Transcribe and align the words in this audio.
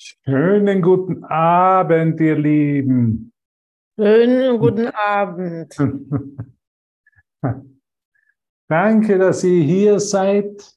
Schönen 0.00 0.80
guten 0.80 1.24
Abend, 1.24 2.20
ihr 2.20 2.38
Lieben. 2.38 3.32
Schönen 3.98 4.60
guten 4.60 4.86
Abend. 4.86 5.76
Danke, 8.68 9.18
dass 9.18 9.42
ihr 9.42 9.64
hier 9.64 9.98
seid. 9.98 10.72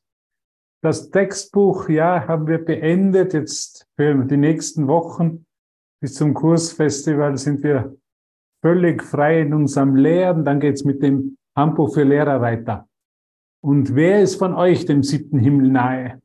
Das 0.81 1.12
Textbuch, 1.12 1.88
ja, 1.88 2.28
haben 2.28 2.47
wir 2.47 2.65
beendet. 2.65 3.34
Jetzt 3.34 3.88
für 3.96 4.26
die 4.26 4.38
nächsten 4.38 4.88
Wochen 4.88 5.46
bis 6.01 6.15
zum 6.15 6.33
Kursfestival 6.33 7.38
sind 7.38 7.62
wir 7.62 7.96
völlig 8.63 9.03
frei 9.03 9.42
in 9.42 9.53
unserem 9.53 9.96
Lehren. 9.96 10.46
Dann 10.46 10.60
geht's 10.60 10.83
mit 10.83 11.03
dem 11.03 11.38
Handbuch 11.56 11.94
für 11.94 12.03
Lehrer 12.03 12.42
weiter. 12.42 12.90
Und 13.63 13.94
wer 13.94 14.24
ist 14.24 14.38
von 14.38 14.56
euch 14.56 14.85
dem 14.85 15.03
siebten 15.03 15.38
Himmel 15.38 15.69
nahe? 15.69 16.22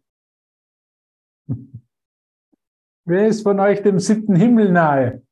Wer 3.08 3.28
ist 3.28 3.42
von 3.42 3.60
euch 3.60 3.82
dem 3.82 4.00
siebten 4.00 4.34
Himmel 4.34 4.72
nahe? 4.72 5.22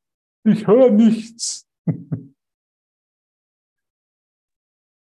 Ich 0.45 0.65
höre 0.65 0.91
nichts. 0.91 1.67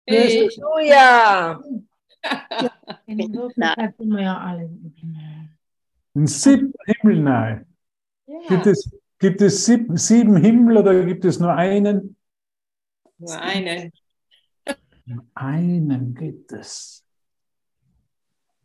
Ich, 0.07 0.63
oh 0.63 0.79
ja. 0.81 1.63
Den 6.15 6.27
siebten 6.27 6.79
Himmel 6.85 7.21
nahe. 7.23 7.67
ja. 8.27 8.39
Gibt 8.49 8.67
es, 8.67 8.91
gibt 9.19 9.41
es 9.41 9.65
sieben, 9.65 9.97
sieben 9.97 10.37
Himmel 10.37 10.77
oder 10.77 11.07
gibt 11.07 11.25
es 11.25 11.41
nur 11.41 11.55
einen? 11.55 12.19
Nur 13.17 13.41
eine. 13.41 13.93
Einen 15.35 16.15
gibt 16.15 16.53
es. 16.53 17.03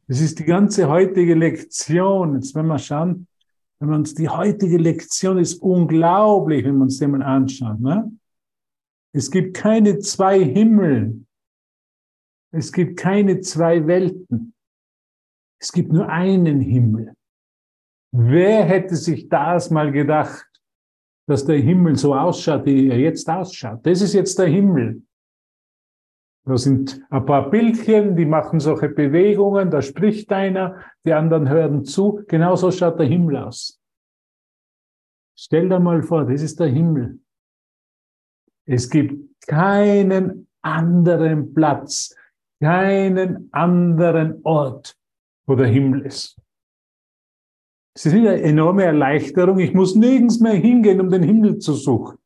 Das 0.09 0.19
ist 0.19 0.39
die 0.39 0.45
ganze 0.45 0.89
heutige 0.89 1.35
Lektion. 1.35 2.35
Jetzt 2.35 2.53
wenn 2.53 2.65
wir 2.67 2.79
schauen, 2.79 3.28
wenn 3.79 3.89
wir 3.89 3.95
uns 3.95 4.13
die 4.13 4.27
heutige 4.27 4.77
Lektion 4.77 5.37
ist 5.37 5.61
unglaublich, 5.61 6.65
wenn 6.65 6.75
wir 6.75 6.83
uns 6.83 6.97
den 6.97 7.11
mal 7.11 7.23
anschauen. 7.23 7.81
Ne? 7.81 8.11
Es 9.13 9.31
gibt 9.31 9.55
keine 9.55 9.99
zwei 9.99 10.43
Himmel. 10.43 11.25
Es 12.51 12.71
gibt 12.71 12.97
keine 12.97 13.39
zwei 13.39 13.87
Welten. 13.87 14.53
Es 15.61 15.71
gibt 15.71 15.91
nur 15.91 16.09
einen 16.09 16.61
Himmel. 16.61 17.13
Wer 18.11 18.65
hätte 18.65 18.95
sich 18.95 19.29
das 19.29 19.69
mal 19.69 19.91
gedacht, 19.91 20.45
dass 21.27 21.45
der 21.45 21.57
Himmel 21.57 21.95
so 21.95 22.15
ausschaut, 22.15 22.65
wie 22.65 22.89
er 22.89 22.97
jetzt 22.97 23.29
ausschaut? 23.29 23.85
Das 23.85 24.01
ist 24.01 24.13
jetzt 24.13 24.37
der 24.39 24.47
Himmel. 24.47 25.03
Da 26.45 26.57
sind 26.57 27.01
ein 27.09 27.25
paar 27.25 27.49
Bildchen, 27.49 28.15
die 28.15 28.25
machen 28.25 28.59
solche 28.59 28.89
Bewegungen, 28.89 29.69
da 29.69 29.81
spricht 29.81 30.31
einer, 30.31 30.81
die 31.05 31.13
anderen 31.13 31.49
hören 31.49 31.85
zu. 31.85 32.23
Genau 32.27 32.55
so 32.55 32.71
schaut 32.71 32.99
der 32.99 33.07
Himmel 33.07 33.37
aus. 33.37 33.79
Stell 35.37 35.69
dir 35.69 35.79
mal 35.79 36.03
vor, 36.03 36.25
das 36.25 36.41
ist 36.41 36.59
der 36.59 36.67
Himmel. 36.67 37.19
Es 38.65 38.89
gibt 38.89 39.41
keinen 39.47 40.47
anderen 40.61 41.53
Platz, 41.53 42.15
keinen 42.61 43.49
anderen 43.51 44.41
Ort, 44.43 44.97
wo 45.47 45.55
der 45.55 45.67
Himmel 45.67 46.05
ist. 46.05 46.39
Es 47.95 48.05
ist 48.05 48.13
eine 48.13 48.41
enorme 48.41 48.83
Erleichterung. 48.83 49.59
Ich 49.59 49.73
muss 49.73 49.95
nirgends 49.95 50.39
mehr 50.39 50.53
hingehen, 50.53 51.01
um 51.01 51.09
den 51.09 51.23
Himmel 51.23 51.57
zu 51.57 51.73
suchen. 51.73 52.18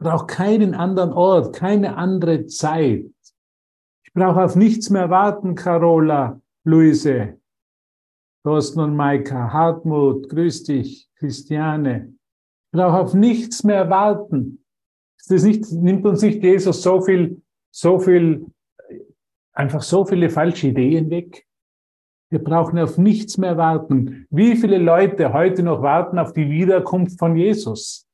Brauche 0.00 0.26
keinen 0.26 0.74
anderen 0.74 1.12
Ort, 1.12 1.54
keine 1.54 1.96
andere 1.96 2.46
Zeit. 2.46 3.04
Ich 4.02 4.12
brauche 4.14 4.42
auf 4.42 4.56
nichts 4.56 4.88
mehr 4.88 5.10
warten, 5.10 5.54
Carola, 5.54 6.40
Luise, 6.64 7.38
Thorsten 8.42 8.80
und 8.80 8.96
Maika, 8.96 9.52
Hartmut, 9.52 10.30
grüß 10.30 10.64
dich, 10.64 11.10
Christiane. 11.16 12.14
Ich 12.72 12.78
brauche 12.78 12.98
auf 12.98 13.12
nichts 13.12 13.62
mehr 13.62 13.90
warten. 13.90 14.64
Ist 15.18 15.30
das 15.30 15.42
nicht, 15.42 15.70
nimmt 15.70 16.06
uns 16.06 16.22
nicht 16.22 16.42
Jesus 16.42 16.82
so 16.82 17.02
viel, 17.02 17.42
so 17.70 17.98
viel, 17.98 18.46
einfach 19.52 19.82
so 19.82 20.06
viele 20.06 20.30
falsche 20.30 20.68
Ideen 20.68 21.10
weg? 21.10 21.46
Wir 22.30 22.42
brauchen 22.42 22.78
auf 22.78 22.96
nichts 22.96 23.36
mehr 23.36 23.58
warten. 23.58 24.26
Wie 24.30 24.56
viele 24.56 24.78
Leute 24.78 25.34
heute 25.34 25.62
noch 25.62 25.82
warten 25.82 26.18
auf 26.18 26.32
die 26.32 26.48
Wiederkunft 26.48 27.18
von 27.18 27.36
Jesus? 27.36 28.09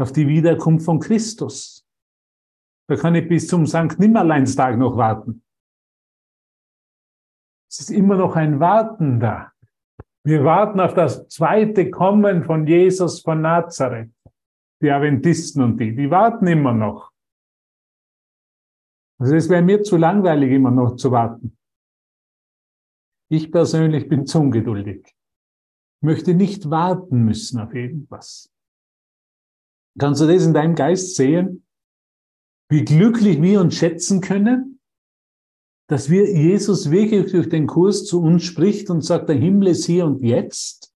Auf 0.00 0.12
die 0.12 0.26
Wiederkunft 0.26 0.86
von 0.86 0.98
Christus? 0.98 1.86
Da 2.88 2.96
kann 2.96 3.14
ich 3.14 3.28
bis 3.28 3.46
zum 3.46 3.66
Sankt 3.66 3.98
Nimmerleinstag 3.98 4.78
noch 4.78 4.96
warten. 4.96 5.44
Es 7.70 7.80
ist 7.80 7.90
immer 7.90 8.16
noch 8.16 8.34
ein 8.34 8.58
Warten 8.58 9.20
da. 9.20 9.52
Wir 10.24 10.42
warten 10.44 10.80
auf 10.80 10.94
das 10.94 11.28
zweite 11.28 11.90
Kommen 11.90 12.44
von 12.44 12.66
Jesus 12.66 13.20
von 13.20 13.42
Nazareth. 13.42 14.10
Die 14.82 14.90
Adventisten 14.90 15.62
und 15.62 15.78
die, 15.78 15.94
die 15.94 16.10
warten 16.10 16.46
immer 16.46 16.72
noch. 16.72 17.12
Also 19.20 19.34
es 19.34 19.48
wäre 19.50 19.62
mir 19.62 19.82
zu 19.82 19.98
langweilig, 19.98 20.50
immer 20.50 20.70
noch 20.70 20.96
zu 20.96 21.10
warten. 21.10 21.56
Ich 23.30 23.52
persönlich 23.52 24.08
bin 24.08 24.26
zu 24.26 24.40
ungeduldig. 24.40 25.14
Möchte 26.02 26.32
nicht 26.32 26.70
warten 26.70 27.24
müssen 27.24 27.60
auf 27.60 27.74
irgendwas. 27.74 28.50
Kannst 29.98 30.20
du 30.20 30.26
das 30.26 30.44
in 30.44 30.54
deinem 30.54 30.74
Geist 30.74 31.16
sehen? 31.16 31.64
Wie 32.70 32.84
glücklich 32.84 33.42
wir 33.42 33.60
uns 33.60 33.74
schätzen 33.76 34.20
können, 34.20 34.80
dass 35.88 36.08
wir 36.08 36.32
Jesus 36.32 36.90
wirklich 36.92 37.32
durch 37.32 37.48
den 37.48 37.66
Kurs 37.66 38.04
zu 38.04 38.22
uns 38.22 38.44
spricht 38.44 38.90
und 38.90 39.02
sagt, 39.02 39.28
der 39.28 39.36
Himmel 39.36 39.68
ist 39.68 39.86
hier 39.86 40.06
und 40.06 40.22
jetzt. 40.22 40.94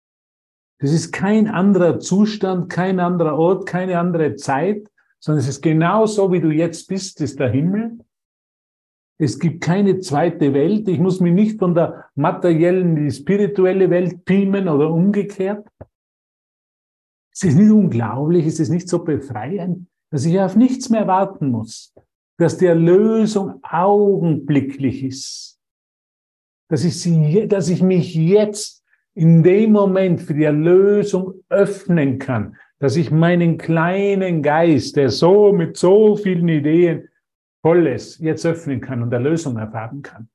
Das 0.80 0.92
ist 0.92 1.14
kein 1.14 1.48
anderer 1.48 2.00
Zustand, 2.00 2.70
kein 2.70 3.00
anderer 3.00 3.38
Ort, 3.38 3.66
keine 3.66 4.00
andere 4.00 4.36
Zeit, 4.36 4.86
sondern 5.20 5.40
es 5.40 5.48
ist 5.48 5.62
genau 5.62 6.08
so, 6.08 6.32
wie 6.34 6.42
du 6.42 6.50
jetzt 6.50 6.88
bist, 6.88 7.22
ist 7.22 7.40
der 7.40 7.52
Himmel. 7.52 8.00
Es 9.18 9.38
gibt 9.38 9.62
keine 9.62 10.00
zweite 10.00 10.54
Welt. 10.54 10.88
Ich 10.88 11.00
muss 11.00 11.20
mich 11.20 11.34
nicht 11.34 11.60
von 11.60 11.76
der 11.76 12.06
materiellen 12.16 12.98
in 12.98 13.06
die 13.06 13.12
spirituelle 13.12 13.92
Welt 13.92 14.26
beamen 14.26 14.68
oder 14.68 14.92
umgekehrt. 14.92 15.68
Es 17.34 17.44
ist 17.44 17.56
nicht 17.56 17.72
unglaublich, 17.72 18.46
es 18.46 18.60
ist 18.60 18.70
nicht 18.70 18.90
so 18.90 19.04
befreiend, 19.04 19.88
dass 20.12 20.26
ich 20.26 20.40
auf 20.40 20.56
nichts 20.56 20.90
mehr 20.90 21.08
warten 21.08 21.50
muss, 21.50 21.94
dass 22.38 22.58
die 22.58 22.66
Erlösung 22.66 23.64
augenblicklich 23.64 25.04
ist, 25.04 25.60
dass 26.70 26.84
ich, 26.84 27.00
sie, 27.00 27.48
dass 27.48 27.70
ich 27.70 27.82
mich 27.82 28.14
jetzt 28.16 28.84
in 29.14 29.44
dem 29.44 29.72
Moment 29.72 30.22
für 30.22 30.34
die 30.34 30.44
Erlösung 30.44 31.44
öffnen 31.50 32.20
kann, 32.20 32.58
dass 32.80 32.96
ich 32.96 33.12
meinen 33.12 33.58
kleinen 33.58 34.42
Geist, 34.42 34.96
der 34.96 35.10
so 35.10 35.54
mit 35.54 35.78
so 35.78 36.16
vielen 36.16 36.48
Ideen 36.48 37.10
voll 37.62 37.88
ist, 37.88 38.20
jetzt 38.20 38.46
öffnen 38.46 38.82
kann 38.82 39.04
und 39.04 39.14
Erlösung 39.14 39.58
erfahren 39.58 40.02
kann. 40.02 40.30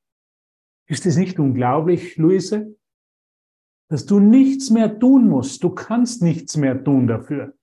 Ist 0.88 1.06
es 1.06 1.16
nicht 1.16 1.38
unglaublich, 1.38 2.16
Luise? 2.16 2.76
Dass 3.88 4.06
du 4.06 4.18
nichts 4.18 4.70
mehr 4.70 4.98
tun 4.98 5.28
musst. 5.28 5.62
Du 5.62 5.70
kannst 5.70 6.22
nichts 6.22 6.56
mehr 6.56 6.82
tun 6.82 7.06
dafür. 7.06 7.54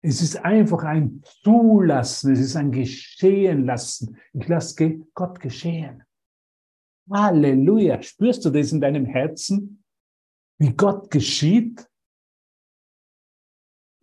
Es 0.00 0.22
ist 0.22 0.44
einfach 0.44 0.84
ein 0.84 1.22
Zulassen, 1.42 2.32
es 2.32 2.40
ist 2.40 2.56
ein 2.56 2.70
Geschehen 2.70 3.64
lassen. 3.64 4.16
Ich 4.32 4.46
lasse 4.46 5.00
Gott 5.14 5.40
geschehen. 5.40 6.04
Halleluja. 7.10 8.00
Spürst 8.02 8.44
du 8.44 8.50
das 8.50 8.72
in 8.72 8.80
deinem 8.80 9.06
Herzen? 9.06 9.82
Wie 10.58 10.72
Gott 10.74 11.10
geschieht? 11.10 11.88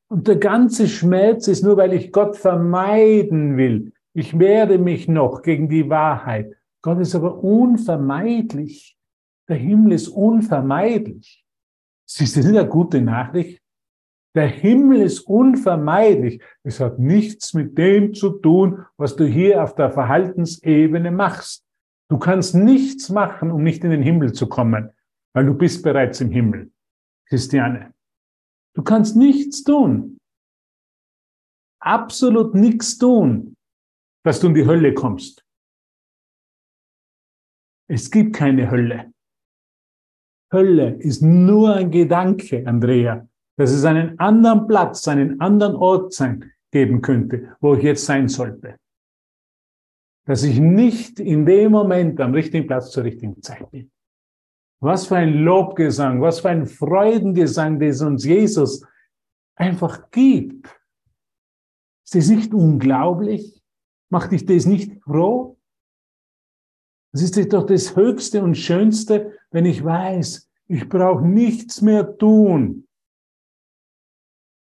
Und 0.08 0.28
der 0.28 0.38
ganze 0.38 0.88
Schmerz 0.88 1.48
ist 1.48 1.64
nur, 1.64 1.78
weil 1.78 1.94
ich 1.94 2.12
Gott 2.12 2.36
vermeiden 2.36 3.58
will. 3.58 3.94
Ich 4.14 4.38
wehre 4.38 4.78
mich 4.78 5.08
noch 5.08 5.42
gegen 5.42 5.70
die 5.70 5.90
Wahrheit. 5.90 6.56
Gott 6.82 7.00
ist 7.00 7.16
aber 7.16 7.44
unvermeidlich. 7.44 8.98
Der 9.48 9.58
Himmel 9.58 9.94
ist 9.94 10.08
unvermeidlich. 10.08 11.45
Ist 12.08 12.22
das 12.22 12.36
nicht 12.36 12.58
eine 12.58 12.68
gute 12.68 13.02
Nachricht? 13.02 13.62
Der 14.36 14.48
Himmel 14.48 15.02
ist 15.02 15.22
unvermeidlich. 15.22 16.42
Es 16.64 16.80
hat 16.80 17.00
nichts 17.00 17.54
mit 17.54 17.78
dem 17.78 18.14
zu 18.14 18.32
tun, 18.32 18.86
was 18.98 19.16
du 19.16 19.26
hier 19.26 19.64
auf 19.64 19.76
der 19.76 19.92
Verhaltensebene 19.92 21.10
machst. 21.10 21.66
Du 22.10 22.20
kannst 22.20 22.54
nichts 22.54 23.10
machen, 23.10 23.50
um 23.50 23.64
nicht 23.64 23.84
in 23.84 23.92
den 23.92 24.04
Himmel 24.04 24.34
zu 24.34 24.48
kommen, 24.48 24.92
weil 25.34 25.46
du 25.46 25.54
bist 25.54 25.84
bereits 25.84 26.22
im 26.22 26.32
Himmel, 26.32 26.72
Christiane. 27.28 27.94
Du 28.76 28.84
kannst 28.84 29.16
nichts 29.16 29.64
tun. 29.64 30.18
Absolut 31.82 32.54
nichts 32.54 32.98
tun, 32.98 33.56
dass 34.24 34.42
du 34.42 34.48
in 34.48 34.54
die 34.54 34.66
Hölle 34.66 34.94
kommst. 34.94 35.46
Es 37.88 38.12
gibt 38.12 38.36
keine 38.36 38.70
Hölle. 38.70 39.14
Hölle 40.52 40.96
ist 40.96 41.22
nur 41.22 41.76
ein 41.76 41.92
Gedanke, 41.92 42.66
Andrea, 42.66 43.28
dass 43.58 43.72
es 43.72 43.86
einen 43.86 44.20
anderen 44.20 44.68
Platz, 44.68 45.08
einen 45.08 45.40
anderen 45.42 45.76
Ort 45.76 46.14
sein, 46.14 46.52
geben 46.72 47.02
könnte, 47.02 47.56
wo 47.62 47.76
ich 47.76 47.84
jetzt 47.84 48.06
sein 48.06 48.28
sollte. 48.28 48.78
Dass 50.26 50.44
ich 50.44 50.60
nicht 50.60 51.20
in 51.20 51.46
dem 51.46 51.72
Moment 51.72 52.20
am 52.20 52.34
richtigen 52.34 52.68
Platz 52.68 52.92
zur 52.92 53.04
richtigen 53.04 53.42
Zeit 53.42 53.70
bin. 53.72 53.92
Was 54.82 55.08
für 55.08 55.16
ein 55.16 55.36
Lobgesang, 55.36 56.22
was 56.22 56.42
für 56.42 56.50
ein 56.50 56.66
Freudengesang, 56.66 57.80
den 57.80 57.96
uns 58.02 58.26
Jesus 58.26 58.86
einfach 59.56 60.12
gibt. 60.12 60.68
Ist 62.04 62.16
das 62.16 62.28
nicht 62.28 62.54
unglaublich? 62.54 63.64
Macht 64.10 64.32
dich 64.32 64.46
das 64.46 64.66
nicht 64.66 65.02
froh? 65.04 65.58
Das 67.14 67.22
ist 67.22 67.54
doch 67.54 67.66
das 67.66 67.96
Höchste 67.96 68.44
und 68.44 68.56
Schönste, 68.56 69.32
wenn 69.56 69.66
ich 69.66 69.82
weiß, 69.82 70.50
ich 70.68 70.90
brauche 70.90 71.26
nichts 71.26 71.82
mehr 71.82 72.18
tun. 72.18 72.90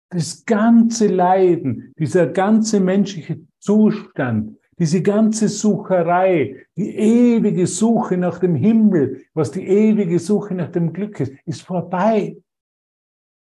Das 0.09 0.47
ganze 0.47 1.07
Leiden, 1.07 1.93
dieser 1.99 2.29
ganze 2.29 2.81
menschliche 2.81 3.41
Zustand, 3.59 4.57
diese 4.79 5.03
ganze 5.03 5.51
Sucherei, 5.51 6.67
die 6.79 6.97
ewige 6.97 7.67
Suche 7.67 8.17
nach 8.17 8.39
dem 8.39 8.55
Himmel, 8.55 9.27
was 9.35 9.51
die 9.51 9.67
ewige 9.67 10.19
Suche 10.19 10.55
nach 10.55 10.73
dem 10.73 10.95
Glück 10.95 11.21
ist, 11.21 11.35
ist 11.45 11.61
vorbei. 11.61 12.39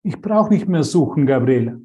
Ich 0.03 0.21
brauche 0.21 0.53
nicht 0.53 0.67
mehr 0.67 0.83
suchen, 0.83 1.26
Gabriela. 1.26 1.79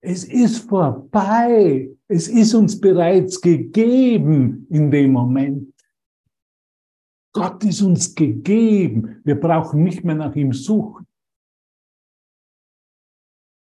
Es 0.00 0.22
ist 0.22 0.58
vorbei. 0.68 1.90
Es 2.06 2.28
ist 2.28 2.54
uns 2.54 2.80
bereits 2.80 3.40
gegeben 3.40 4.68
in 4.70 4.92
dem 4.92 5.10
Moment. 5.10 5.74
Gott 7.38 7.62
ist 7.62 7.82
uns 7.82 8.16
gegeben. 8.16 9.20
Wir 9.22 9.38
brauchen 9.38 9.84
nicht 9.84 10.02
mehr 10.02 10.16
nach 10.16 10.34
ihm 10.34 10.52
suchen. 10.52 11.06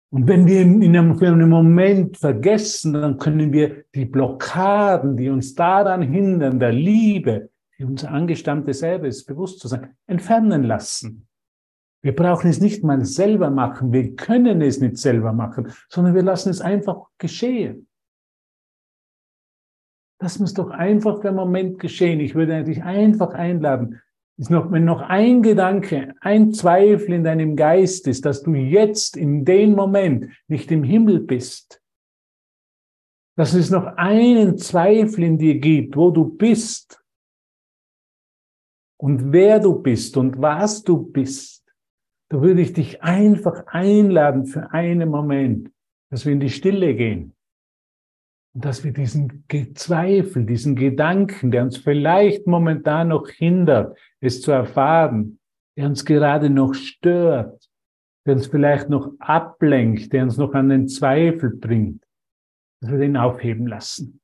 Und 0.10 0.28
wenn 0.28 0.48
wir 0.48 0.62
in 0.62 0.84
einem, 0.84 1.16
für 1.16 1.28
einen 1.28 1.48
Moment 1.48 2.18
vergessen, 2.18 2.94
dann 2.94 3.20
können 3.20 3.54
wir 3.54 3.84
die 3.94 4.06
Blockaden, 4.06 5.16
die 5.16 5.30
uns 5.30 5.54
daran 5.54 6.02
hindern, 6.02 6.60
der 6.60 6.72
Liebe, 6.72 7.52
die 7.78 7.84
unser 7.84 8.10
angestammtes 8.10 8.82
Erbe 8.82 9.10
ist, 9.10 9.26
bewusst 9.26 9.60
zu 9.60 9.68
sein, 9.68 9.96
entfernen 10.08 10.64
lassen. 10.64 11.28
Wir 12.02 12.16
brauchen 12.16 12.50
es 12.50 12.60
nicht 12.60 12.84
mal 12.84 13.06
selber 13.06 13.52
machen, 13.52 13.94
wir 13.94 14.16
können 14.16 14.62
es 14.62 14.80
nicht 14.80 14.98
selber 14.98 15.34
machen, 15.34 15.72
sondern 15.88 16.16
wir 16.16 16.24
lassen 16.24 16.50
es 16.50 16.62
einfach 16.62 17.10
geschehen. 17.20 17.87
Lass 20.20 20.38
uns 20.38 20.54
doch 20.54 20.70
einfach 20.72 21.24
einen 21.24 21.36
Moment 21.36 21.80
geschehen. 21.80 22.20
Ich 22.20 22.34
würde 22.34 22.64
dich 22.64 22.84
einfach 22.84 23.34
einladen. 23.34 24.02
Ist 24.38 24.52
noch, 24.52 24.72
wenn 24.72 24.86
noch 24.86 25.02
ein 25.02 25.42
Gedanke, 25.42 26.14
ein 26.22 26.54
Zweifel 26.54 27.14
in 27.14 27.24
deinem 27.24 27.56
Geist 27.56 28.08
ist, 28.08 28.26
dass 28.26 28.44
du 28.44 28.54
jetzt 28.54 29.18
in 29.18 29.46
dem 29.46 29.74
Moment 29.74 30.28
nicht 30.48 30.72
im 30.72 30.84
Himmel 30.84 31.20
bist, 31.22 31.82
dass 33.36 33.54
es 33.54 33.70
noch 33.70 33.86
einen 33.98 34.58
Zweifel 34.58 35.24
in 35.24 35.38
dir 35.38 35.60
gibt, 35.60 35.96
wo 35.96 36.12
du 36.12 36.26
bist 36.26 37.04
und 39.00 39.32
wer 39.32 39.60
du 39.60 39.80
bist 39.82 40.18
und 40.18 40.42
was 40.42 40.84
du 40.84 40.98
bist, 40.98 41.64
da 42.30 42.42
würde 42.42 42.62
ich 42.62 42.74
dich 42.74 43.02
einfach 43.02 43.68
einladen 43.68 44.46
für 44.46 44.72
einen 44.72 45.10
Moment, 45.10 45.72
dass 46.10 46.26
wir 46.26 46.34
in 46.34 46.40
die 46.40 46.50
Stille 46.50 46.96
gehen. 46.96 47.37
Dass 48.60 48.84
wir 48.84 48.92
diesen 48.92 49.44
Zweifel, 49.76 50.46
diesen 50.46 50.76
Gedanken, 50.76 51.52
der 51.52 51.64
uns 51.64 51.78
vielleicht 51.78 52.48
momentan 52.48 53.10
noch 53.10 53.30
hindert, 53.30 53.98
es 54.20 54.42
zu 54.42 54.52
erfahren, 54.52 55.40
der 55.78 55.86
uns 55.86 56.04
gerade 56.04 56.50
noch 56.50 56.74
stört, 56.74 57.70
der 58.26 58.36
uns 58.36 58.48
vielleicht 58.48 58.90
noch 58.90 59.14
ablenkt, 59.20 60.12
der 60.12 60.24
uns 60.24 60.38
noch 60.38 60.56
an 60.56 60.70
den 60.70 60.88
Zweifel 60.88 61.56
bringt, 61.56 62.04
dass 62.82 62.92
wir 62.92 62.98
den 62.98 63.16
aufheben 63.16 63.68
lassen. 63.68 64.20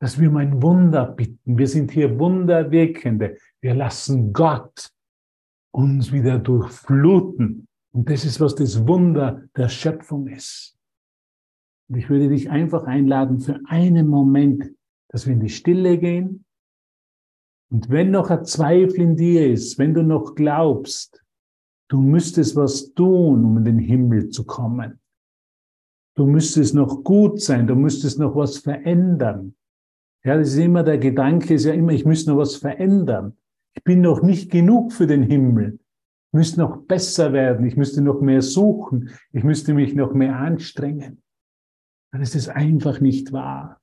Dass 0.00 0.20
wir 0.20 0.30
um 0.30 0.36
ein 0.36 0.62
Wunder 0.62 1.04
bitten. 1.06 1.58
Wir 1.58 1.66
sind 1.66 1.90
hier 1.90 2.18
Wunderwirkende. 2.18 3.36
Wir 3.60 3.74
lassen 3.74 4.32
Gott 4.32 4.90
uns 5.72 6.12
wieder 6.12 6.38
durchfluten. 6.38 7.66
Und 7.92 8.08
das 8.08 8.24
ist, 8.24 8.40
was 8.40 8.54
das 8.54 8.86
Wunder 8.86 9.42
der 9.56 9.68
Schöpfung 9.68 10.28
ist. 10.28 10.76
Und 11.88 11.96
ich 11.96 12.08
würde 12.08 12.28
dich 12.28 12.50
einfach 12.50 12.84
einladen 12.84 13.40
für 13.40 13.60
einen 13.66 14.08
Moment, 14.08 14.70
dass 15.08 15.26
wir 15.26 15.34
in 15.34 15.40
die 15.40 15.50
Stille 15.50 15.98
gehen. 15.98 16.44
Und 17.70 17.90
wenn 17.90 18.10
noch 18.10 18.30
ein 18.30 18.44
Zweifel 18.44 19.00
in 19.00 19.16
dir 19.16 19.50
ist, 19.50 19.78
wenn 19.78 19.94
du 19.94 20.02
noch 20.02 20.34
glaubst, 20.34 21.22
du 21.88 22.00
müsstest 22.00 22.56
was 22.56 22.94
tun, 22.94 23.44
um 23.44 23.58
in 23.58 23.64
den 23.64 23.78
Himmel 23.78 24.28
zu 24.28 24.44
kommen. 24.44 25.00
Du 26.16 26.26
müsstest 26.26 26.74
noch 26.74 27.02
gut 27.02 27.40
sein, 27.40 27.66
du 27.66 27.74
müsstest 27.74 28.18
noch 28.18 28.36
was 28.36 28.58
verändern. 28.58 29.56
Ja, 30.24 30.38
das 30.38 30.48
ist 30.48 30.58
immer 30.58 30.84
der 30.84 30.98
Gedanke, 30.98 31.54
ist 31.54 31.64
ja 31.64 31.74
immer, 31.74 31.92
ich 31.92 32.04
muss 32.04 32.26
noch 32.26 32.38
was 32.38 32.56
verändern. 32.56 33.36
Ich 33.76 33.82
bin 33.82 34.00
noch 34.00 34.22
nicht 34.22 34.50
genug 34.50 34.92
für 34.92 35.06
den 35.06 35.24
Himmel. 35.24 35.80
Ich 36.28 36.32
müsste 36.32 36.60
noch 36.60 36.78
besser 36.82 37.32
werden. 37.32 37.66
Ich 37.66 37.76
müsste 37.76 38.00
noch 38.00 38.20
mehr 38.20 38.40
suchen. 38.40 39.10
Ich 39.32 39.44
müsste 39.44 39.74
mich 39.74 39.94
noch 39.94 40.14
mehr 40.14 40.36
anstrengen. 40.36 41.23
Dann 42.14 42.22
ist 42.22 42.36
es 42.36 42.48
einfach 42.48 43.00
nicht 43.00 43.32
wahr. 43.32 43.82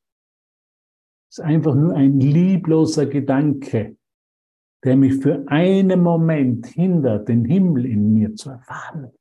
Es 1.29 1.39
ist 1.39 1.43
einfach 1.43 1.75
nur 1.75 1.93
ein 1.97 2.17
liebloser 2.21 3.05
Gedanke, 3.05 3.97
der 4.85 4.95
mich 4.95 5.15
für 5.21 5.45
einen 5.49 6.01
Moment 6.01 6.67
hindert, 6.67 7.27
den 7.27 7.43
Himmel 7.43 7.85
in 7.85 8.13
mir 8.13 8.33
zu 8.33 8.51
erfahren. 8.51 9.11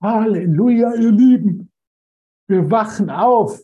Halleluja, 0.00 0.94
ihr 0.94 1.10
Lieben. 1.10 1.72
Wir 2.46 2.70
wachen 2.70 3.10
auf 3.10 3.60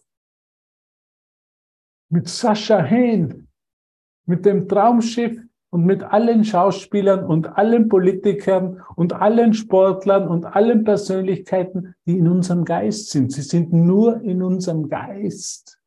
mit 2.08 2.28
Sascha 2.28 2.82
Hehn, 2.82 3.46
mit 4.26 4.44
dem 4.44 4.66
Traumschiff 4.66 5.40
und 5.74 5.86
mit 5.86 6.04
allen 6.04 6.44
Schauspielern 6.44 7.24
und 7.24 7.48
allen 7.58 7.88
Politikern 7.88 8.80
und 8.94 9.12
allen 9.12 9.54
Sportlern 9.54 10.28
und 10.28 10.44
allen 10.44 10.84
Persönlichkeiten, 10.84 11.96
die 12.06 12.16
in 12.16 12.28
unserem 12.28 12.64
Geist 12.64 13.10
sind. 13.10 13.32
Sie 13.32 13.42
sind 13.42 13.72
nur 13.72 14.20
in 14.20 14.40
unserem 14.44 14.88
Geist. 14.88 15.82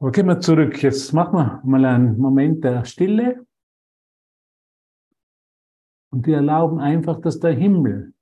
Aber 0.00 0.10
gehen 0.10 0.26
wir 0.26 0.40
zurück. 0.40 0.82
Jetzt 0.82 1.12
machen 1.12 1.36
wir 1.36 1.62
mal 1.62 1.84
einen 1.84 2.18
Moment 2.18 2.64
der 2.64 2.84
Stille. 2.84 3.46
Und 6.10 6.26
wir 6.26 6.38
erlauben 6.38 6.80
einfach, 6.80 7.20
dass 7.20 7.38
der 7.38 7.52
Himmel 7.52 8.14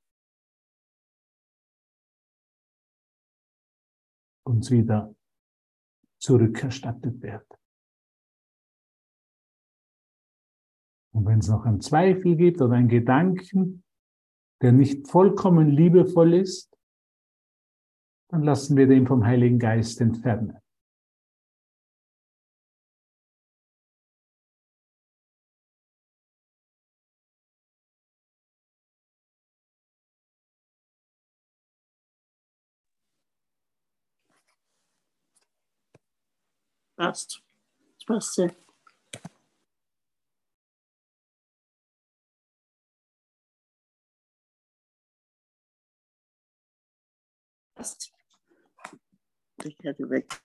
uns 4.44 4.70
wieder 4.70 5.14
zurückerstattet 6.18 7.22
wird. 7.22 7.61
Und 11.12 11.26
wenn 11.26 11.38
es 11.38 11.48
noch 11.48 11.64
einen 11.64 11.80
Zweifel 11.80 12.36
gibt 12.36 12.60
oder 12.60 12.74
einen 12.74 12.88
Gedanken, 12.88 13.84
der 14.62 14.72
nicht 14.72 15.08
vollkommen 15.08 15.68
liebevoll 15.68 16.34
ist, 16.34 16.76
dann 18.28 18.42
lassen 18.42 18.76
wir 18.76 18.86
den 18.86 19.06
vom 19.06 19.24
Heiligen 19.24 19.58
Geist 19.58 20.00
entfernen. 20.00 20.56
Passt. 36.96 37.42
Das 37.96 38.04
passt 38.06 38.36
ja. 38.38 38.61
Ich 49.64 49.76
hätte 49.82 50.08
weg. 50.08 50.42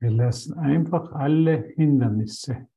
Wir 0.00 0.10
lassen 0.10 0.56
einfach 0.58 1.10
alle 1.12 1.60
Hindernisse, 1.74 2.68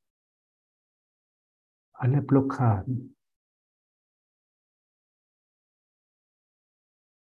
alle 1.92 2.20
Blockaden, 2.20 3.16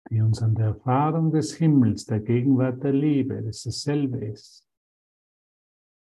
die 0.09 0.21
uns 0.21 0.41
an 0.41 0.55
der 0.55 0.67
Erfahrung 0.67 1.31
des 1.31 1.55
Himmels, 1.55 2.05
der 2.05 2.19
Gegenwart 2.19 2.83
der 2.83 2.93
Liebe, 2.93 3.41
das 3.41 3.63
dasselbe 3.63 4.23
ist, 4.25 4.67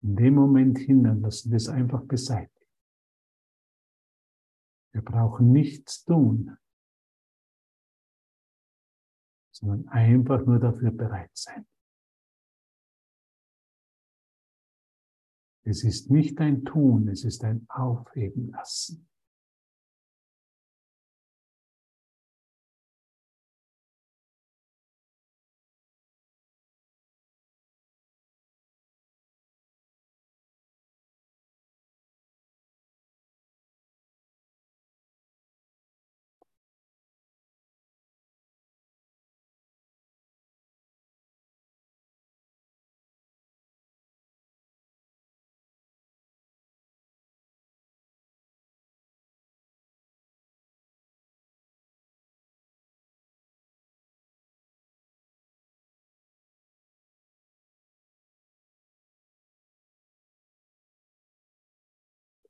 in 0.02 0.16
dem 0.16 0.36
Moment 0.36 0.78
hindern, 0.78 1.22
lassen 1.22 1.52
wir 1.52 1.58
es 1.58 1.70
einfach 1.70 2.04
beseitigen. 2.04 2.54
Wir 4.94 5.02
brauchen 5.02 5.52
nichts 5.52 6.04
tun, 6.04 6.58
sondern 9.52 9.88
einfach 9.90 10.46
nur 10.46 10.60
dafür 10.60 10.92
bereit 10.92 11.32
sein. 11.34 11.68
Es 15.64 15.84
ist 15.84 16.10
nicht 16.10 16.40
ein 16.40 16.64
Tun, 16.64 17.10
es 17.10 17.26
ist 17.26 17.44
ein 17.44 17.66
Aufheben 17.70 18.52
lassen. 18.52 19.10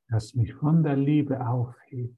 Das 0.10 0.34
mich 0.36 0.54
von 0.54 0.84
der 0.84 0.96
Liebe 0.96 1.46
aufhebt. 1.46 2.18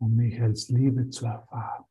um 0.00 0.14
mich 0.14 0.40
als 0.40 0.68
Liebe 0.68 1.08
zu 1.08 1.26
erfahren. 1.26 1.84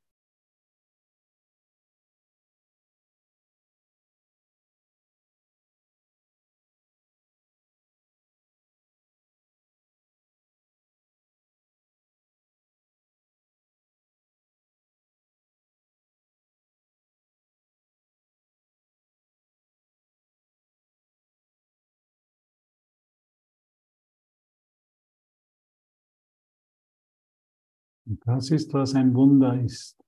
Und 28.08 28.26
das 28.26 28.52
ist, 28.52 28.74
was 28.74 28.96
ein 28.96 29.14
Wunder 29.14 29.62
ist. 29.62 30.02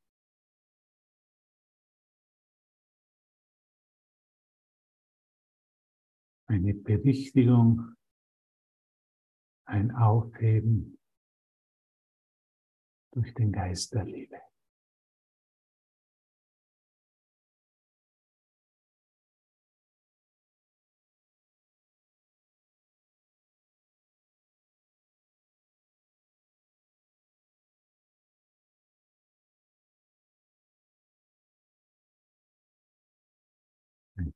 Eine 6.48 6.74
Berichtigung, 6.74 7.94
ein 9.66 9.92
Aufheben 9.92 10.98
durch 13.12 13.34
den 13.34 13.52
Geist 13.52 13.94
der 13.94 14.06
Liebe. 14.06 14.49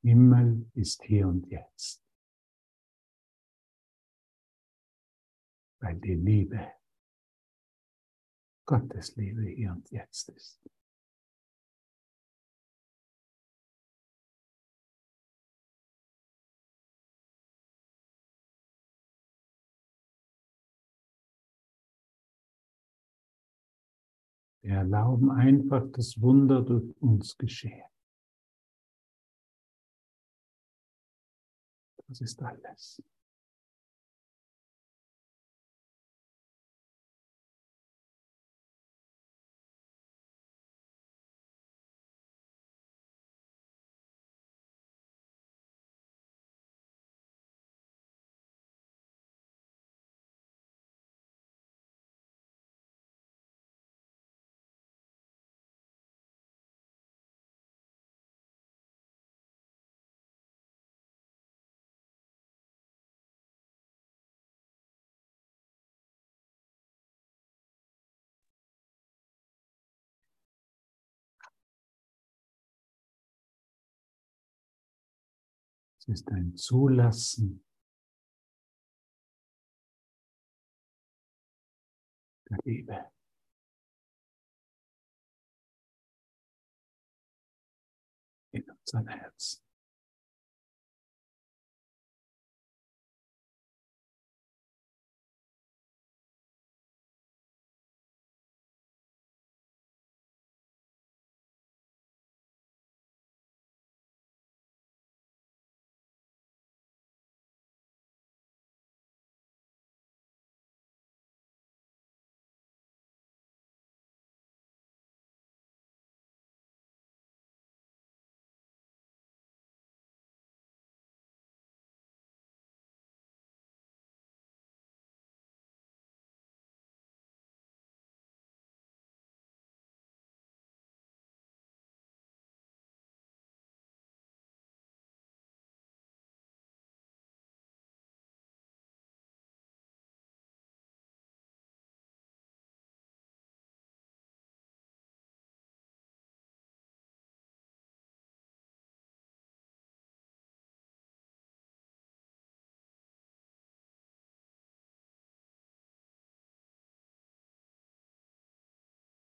Himmel 0.03 0.69
ist 0.73 1.01
hier 1.03 1.29
und 1.29 1.47
jetzt. 1.49 2.03
Weil 5.79 5.95
die 5.95 6.15
Liebe, 6.15 6.73
Gottes 8.65 9.15
Liebe 9.15 9.43
hier 9.43 9.71
und 9.71 9.89
jetzt 9.91 10.27
ist. 10.29 10.61
Wir 24.61 24.75
erlauben 24.75 25.31
einfach 25.31 25.89
das 25.91 26.19
Wunder 26.21 26.61
durch 26.61 26.93
uns 27.01 27.37
geschehen. 27.37 27.92
Das 32.13 32.21
ist 32.21 32.39
Es 76.05 76.09
ist 76.09 76.27
ein 76.31 76.53
Zulassen 76.57 77.63
der 82.49 82.57
Liebe. 82.65 83.09
In 88.51 88.69
unser 88.69 89.05
Herz. 89.05 89.63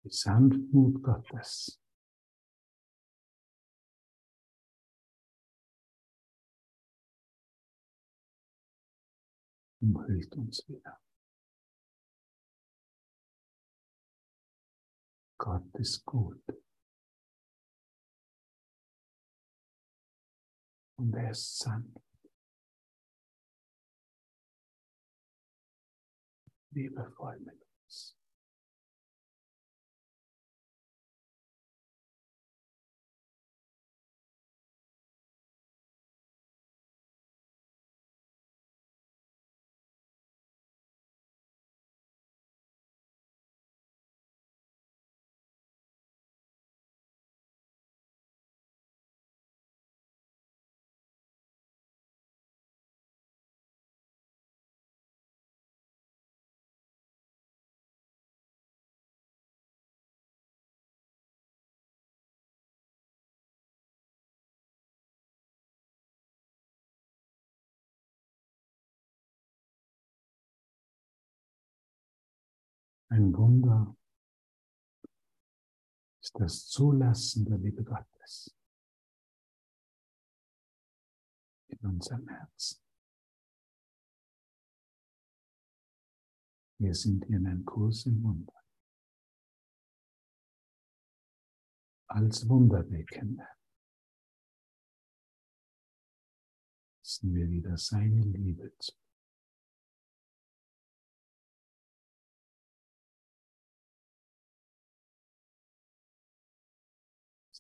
Die 0.09 0.15
Sanftmut 0.15 1.03
Gottes. 1.03 1.79
umhüllt 9.81 10.35
uns 10.35 10.67
wieder. 10.67 10.99
Gott 15.37 15.73
ist 15.75 16.03
gut. 16.05 16.43
Und 20.97 21.13
er 21.13 21.31
ist 21.31 21.59
sanft. 21.59 22.03
Liebevoll 26.71 27.39
mit 27.39 27.58
Ein 73.19 73.35
Wunder 73.35 73.97
ist 76.21 76.39
das 76.39 76.67
Zulassen 76.67 77.43
der 77.43 77.57
Liebe 77.57 77.83
Gottes 77.83 78.57
in 81.67 81.79
unserem 81.79 82.29
Herzen. 82.29 82.81
Wir 86.77 86.95
sind 86.95 87.25
in 87.25 87.45
einem 87.45 87.65
Kurs 87.65 88.05
im 88.05 88.23
Wunder. 88.23 88.63
Als 92.07 92.47
Wunderwirkende 92.47 93.45
lassen 96.99 97.33
wir 97.33 97.49
wieder 97.49 97.77
seine 97.77 98.21
Liebe 98.21 98.73
zu. 98.77 99.08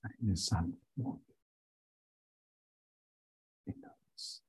Seine 0.01 0.35
Sanftmut 0.35 1.21
in 3.65 3.83
uns. 3.83 4.43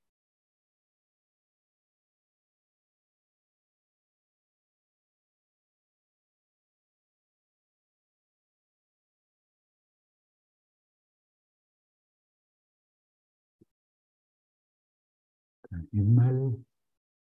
Der 15.71 15.79
Himmel 15.93 16.65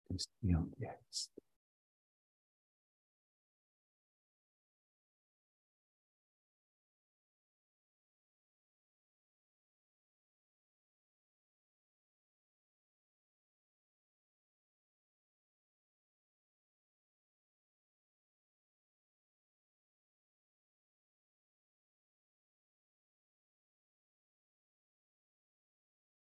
ist 0.10 0.32
hier 0.42 0.60
und 0.60 0.78
jetzt. 0.80 1.45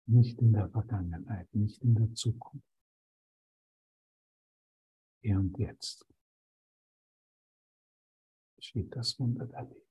Nicht 0.06 0.38
in 0.40 0.52
der 0.52 0.68
Vergangenheit, 0.68 1.52
nicht 1.54 1.82
in 1.82 1.94
der 1.94 2.12
Zukunft. 2.14 2.66
Hier 5.20 5.38
und 5.38 5.58
jetzt 5.58 6.06
geschieht 8.56 8.94
das 8.94 9.18
Wunder 9.18 9.46
der 9.46 9.62
Liebe. 9.64 9.85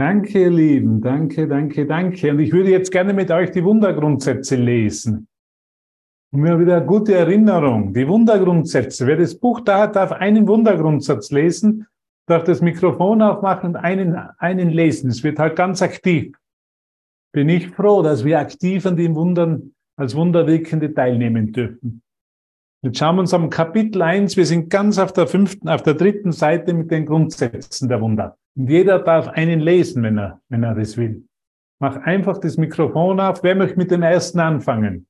Danke, 0.00 0.44
ihr 0.44 0.50
Lieben. 0.50 1.02
Danke, 1.02 1.46
danke, 1.46 1.84
danke. 1.84 2.30
Und 2.30 2.38
ich 2.38 2.52
würde 2.52 2.70
jetzt 2.70 2.90
gerne 2.90 3.12
mit 3.12 3.30
euch 3.30 3.50
die 3.50 3.62
Wundergrundsätze 3.62 4.56
lesen. 4.56 5.28
Und 6.32 6.40
mir 6.40 6.58
wieder 6.58 6.78
eine 6.78 6.86
gute 6.86 7.14
Erinnerung. 7.14 7.92
Die 7.92 8.08
Wundergrundsätze. 8.08 9.06
Wer 9.06 9.18
das 9.18 9.38
Buch 9.38 9.60
da 9.60 9.82
hat, 9.82 9.96
darf 9.96 10.12
einen 10.12 10.48
Wundergrundsatz 10.48 11.30
lesen, 11.32 11.86
darf 12.26 12.44
das 12.44 12.62
Mikrofon 12.62 13.20
aufmachen 13.20 13.74
und 13.74 13.76
einen, 13.76 14.16
einen 14.38 14.70
lesen. 14.70 15.10
Es 15.10 15.22
wird 15.22 15.38
halt 15.38 15.54
ganz 15.54 15.82
aktiv. 15.82 16.34
Bin 17.34 17.50
ich 17.50 17.68
froh, 17.68 18.00
dass 18.00 18.24
wir 18.24 18.38
aktiv 18.38 18.86
an 18.86 18.96
den 18.96 19.14
Wundern 19.14 19.74
als 19.98 20.16
Wunderwirkende 20.16 20.94
teilnehmen 20.94 21.52
dürfen. 21.52 22.00
Jetzt 22.82 22.96
schauen 22.96 23.16
wir 23.16 23.20
uns 23.20 23.34
am 23.34 23.50
Kapitel 23.50 24.00
eins. 24.00 24.38
Wir 24.38 24.46
sind 24.46 24.70
ganz 24.70 24.98
auf 24.98 25.12
der 25.12 25.26
fünften, 25.26 25.68
auf 25.68 25.82
der 25.82 25.92
dritten 25.92 26.32
Seite 26.32 26.72
mit 26.72 26.90
den 26.90 27.04
Grundsätzen 27.04 27.90
der 27.90 28.00
Wunder. 28.00 28.38
Und 28.56 28.68
jeder 28.68 28.98
darf 28.98 29.28
einen 29.28 29.60
lesen, 29.60 30.02
wenn 30.02 30.18
er, 30.18 30.40
wenn 30.48 30.62
er 30.62 30.74
das 30.74 30.96
will. 30.96 31.26
Mach 31.78 31.96
einfach 31.96 32.38
das 32.38 32.56
Mikrofon 32.56 33.20
auf. 33.20 33.42
Wer 33.42 33.54
möchte 33.54 33.78
mit 33.78 33.90
dem 33.90 34.02
ersten 34.02 34.38
anfangen? 34.38 35.06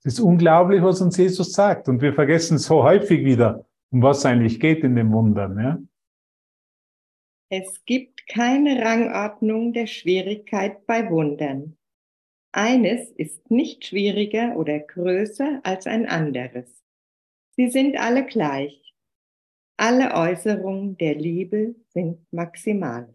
Es 0.00 0.14
ist 0.14 0.20
unglaublich, 0.20 0.82
was 0.82 1.00
uns 1.00 1.16
Jesus 1.16 1.52
sagt. 1.52 1.88
Und 1.88 2.02
wir 2.02 2.12
vergessen 2.12 2.58
so 2.58 2.82
häufig 2.82 3.24
wieder, 3.24 3.66
um 3.90 4.02
was 4.02 4.18
es 4.18 4.26
eigentlich 4.26 4.60
geht 4.60 4.84
in 4.84 4.96
den 4.96 5.12
Wundern. 5.12 5.58
Ja? 5.58 5.78
Es 7.48 7.84
gibt 7.84 8.26
keine 8.28 8.84
Rangordnung 8.84 9.72
der 9.72 9.86
Schwierigkeit 9.86 10.84
bei 10.86 11.08
Wundern. 11.08 11.76
Eines 12.52 13.10
ist 13.12 13.50
nicht 13.50 13.86
schwieriger 13.86 14.56
oder 14.56 14.78
größer 14.78 15.60
als 15.62 15.86
ein 15.86 16.06
anderes. 16.06 16.66
Sie 17.56 17.70
sind 17.70 17.98
alle 17.98 18.26
gleich. 18.26 18.94
Alle 19.78 20.14
Äußerungen 20.14 20.96
der 20.96 21.14
Liebe 21.14 21.74
sind 21.96 22.30
maximal. 22.30 23.08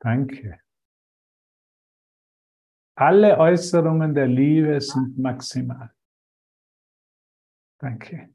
Danke. 0.00 0.58
Alle 2.96 3.36
Äußerungen 3.36 4.14
der 4.14 4.26
Liebe 4.26 4.80
sind 4.80 5.18
maximal. 5.18 5.92
Danke. 7.78 8.34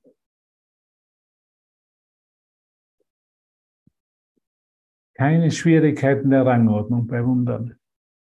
Keine 5.15 5.49
Schwierigkeiten 5.49 6.29
der 6.29 6.45
Rangordnung 6.45 7.07
bei 7.07 7.25
Wundern. 7.25 7.79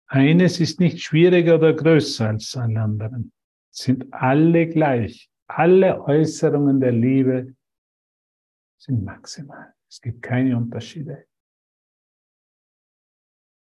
Eines 0.07 0.61
ist 0.61 0.79
nicht 0.79 1.01
schwieriger 1.01 1.55
oder 1.55 1.73
größer 1.73 2.29
als 2.29 2.55
alle 2.55 2.79
anderen. 2.79 3.33
Sind 3.71 4.13
alle 4.13 4.69
gleich. 4.69 5.29
Alle 5.47 6.01
Äußerungen 6.01 6.79
der 6.79 6.93
Liebe 6.93 7.55
sind 8.83 9.05
maximal. 9.05 9.73
Es 9.89 10.01
gibt 10.01 10.21
keine 10.21 10.57
Unterschiede. 10.57 11.25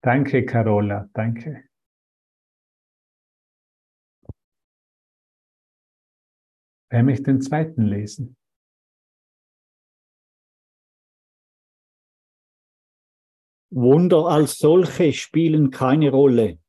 Danke, 0.04 0.46
Carola, 0.46 1.10
danke. 1.14 1.70
Wer 6.90 7.04
möchte 7.04 7.24
den 7.24 7.42
zweiten 7.42 7.86
lesen? 7.86 8.36
Wunder 13.70 14.28
als 14.28 14.58
solche 14.58 15.14
spielen 15.14 15.72
keine 15.72 16.12
Rolle. 16.12 16.60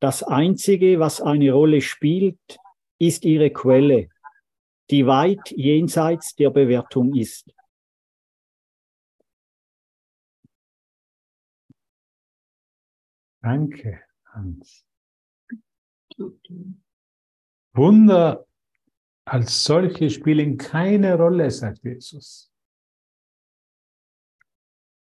Das 0.00 0.22
Einzige, 0.22 0.98
was 1.00 1.20
eine 1.20 1.52
Rolle 1.52 1.80
spielt, 1.80 2.58
ist 3.00 3.24
ihre 3.24 3.50
Quelle, 3.50 4.11
die 4.90 5.06
weit 5.06 5.50
jenseits 5.50 6.34
der 6.34 6.50
Bewertung 6.50 7.14
ist. 7.14 7.52
Danke, 13.42 14.00
Hans. 14.26 14.84
Wunder 17.74 18.46
als 19.24 19.64
solche 19.64 20.10
spielen 20.10 20.58
keine 20.58 21.16
Rolle, 21.16 21.50
sagt 21.50 21.82
Jesus. 21.84 22.52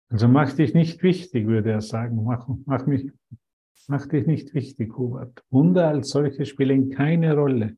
Also 0.08 0.28
mach 0.28 0.52
dich 0.52 0.74
nicht 0.74 1.02
wichtig, 1.02 1.46
würde 1.46 1.72
er 1.72 1.80
sagen. 1.80 2.22
Mach, 2.24 2.46
mach, 2.66 2.86
mich, 2.86 3.10
mach 3.88 4.06
dich 4.06 4.26
nicht 4.26 4.54
wichtig, 4.54 4.96
Hubert. 4.96 5.42
Wunder 5.50 5.88
als 5.88 6.10
solche 6.10 6.44
spielen 6.44 6.90
keine 6.90 7.34
Rolle. 7.34 7.76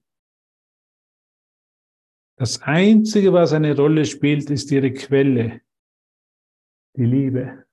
Das 2.36 2.60
Einzige, 2.62 3.32
was 3.32 3.52
eine 3.52 3.76
Rolle 3.76 4.04
spielt, 4.04 4.50
ist 4.50 4.70
ihre 4.72 4.92
Quelle, 4.92 5.60
die 6.96 7.04
Liebe, 7.04 7.66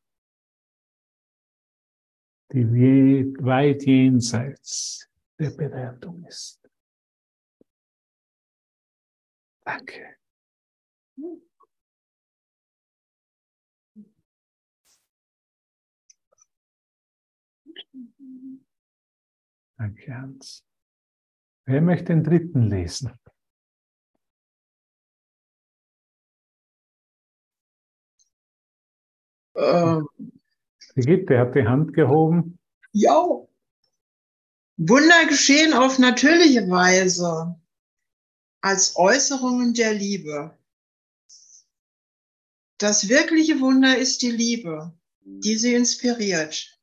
die 2.52 3.34
weit 3.40 3.84
jenseits 3.84 5.10
der 5.40 5.50
Bewertung 5.52 6.24
ist. 6.26 6.62
Danke. 9.66 10.18
Danke, 19.78 20.16
Hans. 20.16 20.64
Wer 21.66 21.82
möchte 21.82 22.14
den 22.14 22.24
dritten 22.24 22.70
lesen? 22.70 23.21
Ähm, 29.62 30.08
Brigitte 30.96 31.38
hat 31.38 31.56
die 31.56 31.66
Hand 31.66 31.94
gehoben. 31.94 32.58
ja. 32.92 33.48
Wunder 34.78 35.26
geschehen 35.28 35.74
auf 35.74 36.00
natürliche 36.00 36.68
Weise 36.68 37.56
als 38.62 38.96
Äußerungen 38.96 39.76
der 39.76 39.94
Liebe. 39.94 40.58
Das 42.80 43.08
wirkliche 43.08 43.60
Wunder 43.60 43.96
ist 43.96 44.24
die 44.24 44.32
Liebe, 44.32 44.92
die 45.20 45.56
sie 45.56 45.76
inspiriert. 45.76 46.80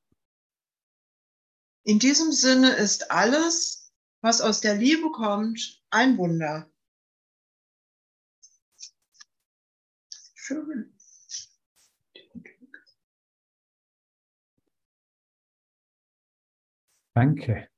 In 1.83 1.99
diesem 1.99 2.31
Sinne 2.31 2.77
ist 2.77 3.11
alles, 3.11 3.93
was 4.21 4.41
aus 4.41 4.61
der 4.61 4.77
Liebe 4.77 5.11
kommt, 5.11 5.83
ein 5.91 6.17
Wunder. 6.19 6.71
Schön. 10.35 10.88
Danke. 17.19 17.69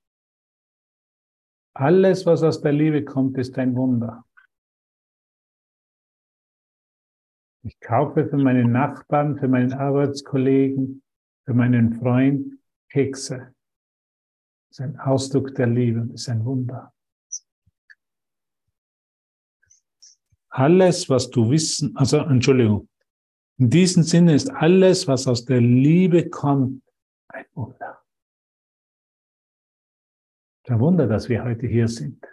Alles, 1.74 2.26
was 2.26 2.42
aus 2.42 2.60
der 2.60 2.72
Liebe 2.72 3.06
kommt, 3.06 3.38
ist 3.38 3.56
ein 3.56 3.74
Wunder. 3.74 4.26
Ich 7.62 7.80
kaufe 7.80 8.28
für 8.28 8.36
meinen 8.36 8.70
Nachbarn, 8.70 9.38
für 9.38 9.48
meinen 9.48 9.72
Arbeitskollegen, 9.72 11.02
für 11.46 11.54
meinen 11.54 11.98
Freund 12.00 12.58
Kekse. 12.90 13.54
Das 14.68 14.78
ist 14.78 14.80
ein 14.80 15.00
Ausdruck 15.00 15.54
der 15.54 15.68
Liebe 15.68 16.02
und 16.02 16.12
ist 16.12 16.28
ein 16.28 16.44
Wunder. 16.44 16.92
Alles, 20.50 21.08
was 21.08 21.30
du 21.30 21.48
wissen, 21.48 21.96
also 21.96 22.18
Entschuldigung, 22.18 22.90
in 23.56 23.70
diesem 23.70 24.02
Sinne 24.02 24.34
ist 24.34 24.50
alles, 24.50 25.08
was 25.08 25.26
aus 25.26 25.46
der 25.46 25.62
Liebe 25.62 26.28
kommt, 26.28 26.82
ein 27.28 27.46
Wunder. 27.54 27.99
Ein 30.70 30.78
Wunder, 30.78 31.08
dass 31.08 31.28
wir 31.28 31.42
heute 31.42 31.66
hier 31.66 31.88
sind. 31.88 32.24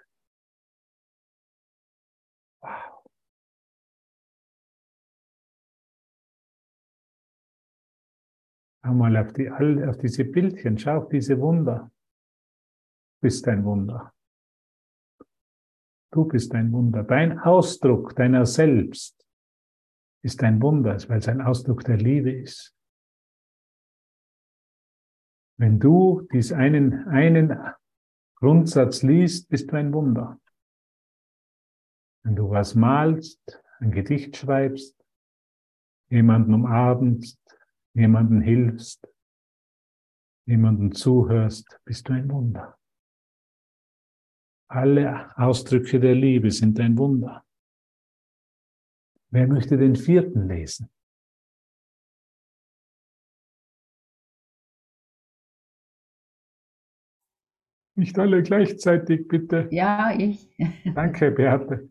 Wow. 2.62 3.04
Schau 8.86 8.94
mal 8.94 9.18
auf, 9.18 9.34
die, 9.34 9.50
auf 9.50 9.98
diese 9.98 10.24
Bildchen, 10.24 10.78
schau 10.78 10.98
auf 11.00 11.10
diese 11.10 11.40
Wunder. 11.40 11.92
Du 13.16 13.22
bist 13.22 13.48
ein 13.48 13.66
Wunder. 13.66 14.14
Du 16.12 16.26
bist 16.26 16.54
ein 16.54 16.72
Wunder. 16.72 17.04
Dein 17.04 17.40
Ausdruck 17.40 18.16
deiner 18.16 18.46
selbst 18.46 19.28
ist 20.24 20.44
ein 20.44 20.62
Wunder, 20.62 20.96
weil 21.10 21.18
es 21.18 21.28
ein 21.28 21.42
Ausdruck 21.42 21.84
der 21.86 21.98
Liebe 21.98 22.32
ist. 22.32 22.78
Wenn 25.60 25.80
du 25.80 26.28
dies 26.32 26.54
einen, 26.54 27.08
einen 27.08 27.74
Grundsatz 28.40 29.02
liest, 29.02 29.50
bist 29.50 29.72
du 29.72 29.78
ein 29.78 29.92
Wunder. 29.94 30.40
Wenn 32.24 32.36
du 32.36 32.50
was 32.50 32.76
malst, 32.76 33.64
ein 33.80 33.92
Gedicht 33.92 34.38
schreibst, 34.38 34.96
jemanden 36.10 36.54
umarmst, 36.54 37.40
jemanden 37.94 38.42
hilfst, 38.42 39.08
jemanden 40.46 40.92
zuhörst, 40.92 41.80
bist 41.84 42.08
du 42.08 42.14
ein 42.14 42.30
Wunder. 42.30 42.78
Alle 44.70 45.36
Ausdrücke 45.38 46.00
der 46.00 46.14
Liebe 46.14 46.52
sind 46.52 46.80
ein 46.80 46.98
Wunder. 46.98 47.44
Wer 49.30 49.48
möchte 49.48 49.78
den 49.78 49.96
vierten 49.96 50.48
lesen? 50.48 50.90
Nicht 57.98 58.20
alle 58.20 58.44
gleichzeitig, 58.44 59.28
bitte. 59.28 59.68
Ja, 59.72 60.14
ich. 60.16 60.48
Danke, 60.96 61.32
Beate. 61.32 61.90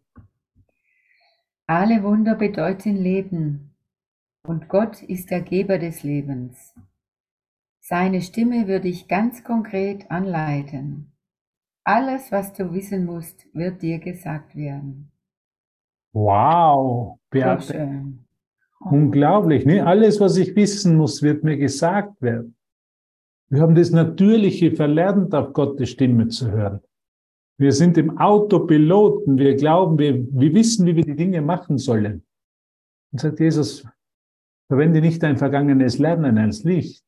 Alle 1.67 2.05
Wunder 2.05 2.37
bedeuten 2.37 2.97
Leben 2.97 3.75
und 4.47 4.69
Gott 4.69 5.03
ist 5.03 5.33
der 5.33 5.41
Geber 5.41 5.79
des 5.79 6.05
Lebens. 6.05 6.75
Seine 7.81 8.23
Stimme 8.23 8.69
würde 8.69 8.87
ich 8.87 9.09
ganz 9.09 9.43
konkret 9.43 10.09
anleiten. 10.09 11.13
Alles, 11.83 12.31
was 12.31 12.53
du 12.53 12.73
wissen 12.73 13.05
musst, 13.05 13.47
wird 13.53 13.83
dir 13.83 13.99
gesagt 13.99 14.55
werden. 14.55 15.11
Wow, 16.13 17.15
So 17.15 17.21
Beate. 17.31 17.73
schön. 17.73 18.27
Unglaublich. 18.79 19.67
Ne? 19.67 19.85
Alles, 19.85 20.21
was 20.21 20.37
ich 20.37 20.55
wissen 20.55 20.97
muss, 20.97 21.21
wird 21.23 21.43
mir 21.43 21.57
gesagt 21.57 22.23
werden. 22.23 22.55
Wir 23.49 23.63
haben 23.63 23.75
das 23.75 23.91
Natürliche 23.91 24.75
verlernt, 24.75 25.35
auf 25.35 25.53
Gottes 25.53 25.91
Stimme 25.91 26.29
zu 26.29 26.51
hören. 26.51 26.81
Wir 27.59 27.73
sind 27.73 27.97
im 27.97 28.19
Autopiloten. 28.19 29.39
Wir 29.39 29.55
glauben, 29.57 29.99
wir, 29.99 30.27
wir 30.31 30.55
wissen, 30.55 30.87
wie 30.87 30.97
wir 30.97 31.05
die 31.05 31.17
Dinge 31.17 31.41
machen 31.41 31.79
sollen. 31.79 32.25
Und 33.13 33.21
sagt 33.21 33.41
Jesus, 33.41 33.87
verwende 34.69 35.01
nicht 35.01 35.23
dein 35.23 35.37
vergangenes 35.37 35.99
Lernen 35.99 36.39
als 36.39 36.65
Licht, 36.65 37.05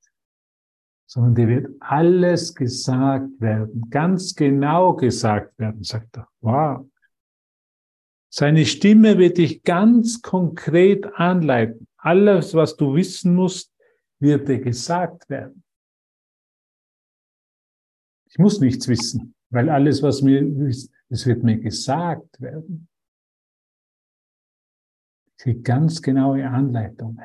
sondern 1.06 1.34
dir 1.34 1.48
wird 1.48 1.68
alles 1.80 2.54
gesagt 2.54 3.40
werden, 3.40 3.90
ganz 3.90 4.34
genau 4.34 4.94
gesagt 4.94 5.58
werden, 5.58 5.82
sagt 5.82 6.16
er. 6.16 6.28
Wow. 6.40 6.88
Seine 8.30 8.64
Stimme 8.64 9.18
wird 9.18 9.38
dich 9.38 9.62
ganz 9.62 10.22
konkret 10.22 11.06
anleiten. 11.14 11.88
Alles, 11.96 12.54
was 12.54 12.76
du 12.76 12.94
wissen 12.94 13.34
musst, 13.34 13.72
wird 14.20 14.48
dir 14.48 14.60
gesagt 14.60 15.28
werden. 15.28 15.64
Ich 18.30 18.38
muss 18.38 18.60
nichts 18.60 18.88
wissen, 18.88 19.34
weil 19.50 19.68
alles, 19.70 20.02
was 20.02 20.22
mir 20.22 20.40
ist, 20.66 20.92
es 21.08 21.26
wird 21.26 21.42
mir 21.42 21.58
gesagt 21.58 22.40
werden. 22.40 22.88
Ich 25.30 25.44
kriege 25.44 25.62
ganz 25.62 26.02
genaue 26.02 26.48
Anleitungen. 26.48 27.24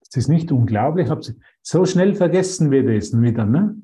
Das 0.00 0.24
ist 0.24 0.28
nicht 0.28 0.50
unglaublich. 0.50 1.08
So 1.62 1.86
schnell 1.86 2.16
vergessen 2.16 2.72
wir 2.72 2.84
das 2.84 3.12
wieder, 3.12 3.46
ne? 3.46 3.80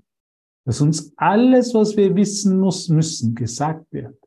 Dass 0.64 0.80
uns 0.80 1.12
alles, 1.16 1.72
was 1.74 1.96
wir 1.96 2.16
wissen 2.16 2.58
muss, 2.58 2.88
müssen, 2.88 3.36
gesagt 3.36 3.92
wird. 3.92 4.25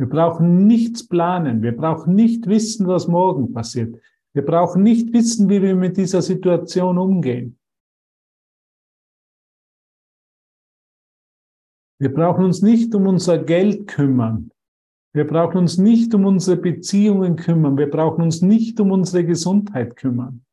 Wir 0.00 0.08
brauchen 0.08 0.66
nichts 0.66 1.06
planen. 1.06 1.60
Wir 1.60 1.76
brauchen 1.76 2.14
nicht 2.14 2.46
wissen, 2.46 2.86
was 2.86 3.06
morgen 3.06 3.52
passiert. 3.52 4.00
Wir 4.32 4.42
brauchen 4.42 4.82
nicht 4.82 5.12
wissen, 5.12 5.50
wie 5.50 5.60
wir 5.60 5.74
mit 5.74 5.98
dieser 5.98 6.22
Situation 6.22 6.96
umgehen. 6.96 7.58
Wir 11.98 12.14
brauchen 12.14 12.46
uns 12.46 12.62
nicht 12.62 12.94
um 12.94 13.08
unser 13.08 13.44
Geld 13.44 13.88
kümmern. 13.88 14.50
Wir 15.12 15.26
brauchen 15.26 15.58
uns 15.58 15.76
nicht 15.76 16.14
um 16.14 16.24
unsere 16.24 16.56
Beziehungen 16.56 17.36
kümmern. 17.36 17.76
Wir 17.76 17.90
brauchen 17.90 18.22
uns 18.22 18.40
nicht 18.40 18.80
um 18.80 18.92
unsere 18.92 19.26
Gesundheit 19.26 19.96
kümmern. 19.96 20.46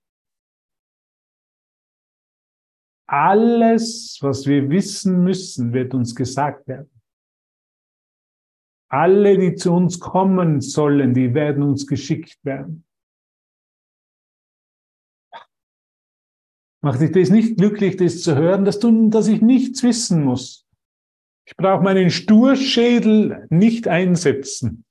Alles, 3.10 4.20
was 4.20 4.46
wir 4.46 4.70
wissen 4.70 5.24
müssen, 5.24 5.72
wird 5.72 5.94
uns 5.94 6.14
gesagt 6.14 6.68
werden. 6.68 6.97
Alle, 8.90 9.38
die 9.38 9.56
zu 9.56 9.74
uns 9.74 10.00
kommen 10.00 10.62
sollen, 10.62 11.14
die 11.14 11.34
werden 11.34 11.64
uns 11.64 11.88
geschickt 11.88 12.38
werden. 12.44 12.86
Macht 16.82 17.02
dich 17.02 17.12
das 17.12 17.30
nicht 17.30 17.58
glücklich, 17.58 17.98
das 17.98 18.22
zu 18.22 18.36
hören, 18.36 18.64
dass, 18.64 18.80
du, 18.80 19.10
dass 19.10 19.28
ich 19.28 19.42
nichts 19.42 19.84
wissen 19.84 20.24
muss? 20.24 20.66
Ich 21.46 21.56
brauche 21.58 21.84
meinen 21.84 22.10
Sturschädel 22.10 23.46
nicht 23.50 23.88
einsetzen, 23.88 24.86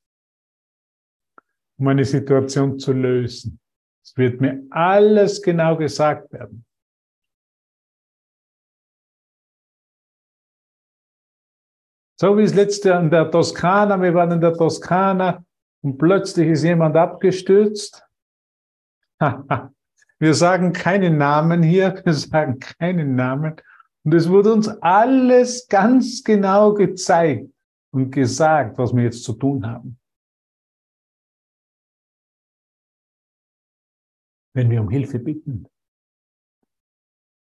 um 1.79 1.89
eine 1.89 2.05
Situation 2.05 2.79
zu 2.79 2.93
lösen. 2.93 3.61
Es 4.05 4.17
wird 4.17 4.41
mir 4.41 4.63
alles 4.71 5.41
genau 5.41 5.77
gesagt 5.77 6.33
werden. 6.33 6.66
So 12.19 12.37
wie 12.39 12.45
das 12.45 12.55
letzte 12.55 12.91
in 12.93 13.11
der 13.11 13.31
Toskana, 13.31 14.01
wir 14.01 14.15
waren 14.15 14.33
in 14.33 14.41
der 14.41 14.55
Toskana 14.55 15.45
und 15.83 15.99
plötzlich 15.99 16.49
ist 16.49 16.65
jemand 16.65 16.97
abgestürzt. 16.97 18.03
wir 19.21 20.35
sagen 20.35 20.73
keinen 20.73 21.19
Namen 21.19 21.63
hier, 21.63 22.01
wir 22.05 22.15
sagen 22.15 22.59
keinen 22.59 23.17
Namen. 23.17 23.57
Und 24.03 24.15
es 24.15 24.31
wurde 24.31 24.53
uns 24.55 24.69
alles 24.69 25.69
ganz 25.69 26.25
genau 26.25 26.73
gezeigt 26.73 27.51
und 27.93 28.11
gesagt, 28.13 28.79
was 28.79 28.95
wir 28.95 29.05
jetzt 29.05 29.23
zu 29.23 29.35
tun 29.35 29.67
haben. 29.67 29.99
Wenn 34.55 34.71
wir 34.71 34.81
um 34.81 34.89
Hilfe 34.89 35.19
bitten. 35.19 35.69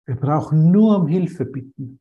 Wir 0.07 0.15
brauchen 0.15 0.71
nur 0.71 0.97
um 0.99 1.09
Hilfe 1.09 1.45
bitten. 1.45 2.01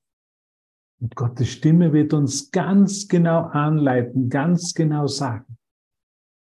Und 1.01 1.15
Gottes 1.15 1.49
Stimme 1.49 1.93
wird 1.93 2.13
uns 2.13 2.51
ganz 2.51 3.07
genau 3.07 3.43
anleiten, 3.43 4.29
ganz 4.29 4.73
genau 4.73 5.07
sagen, 5.07 5.57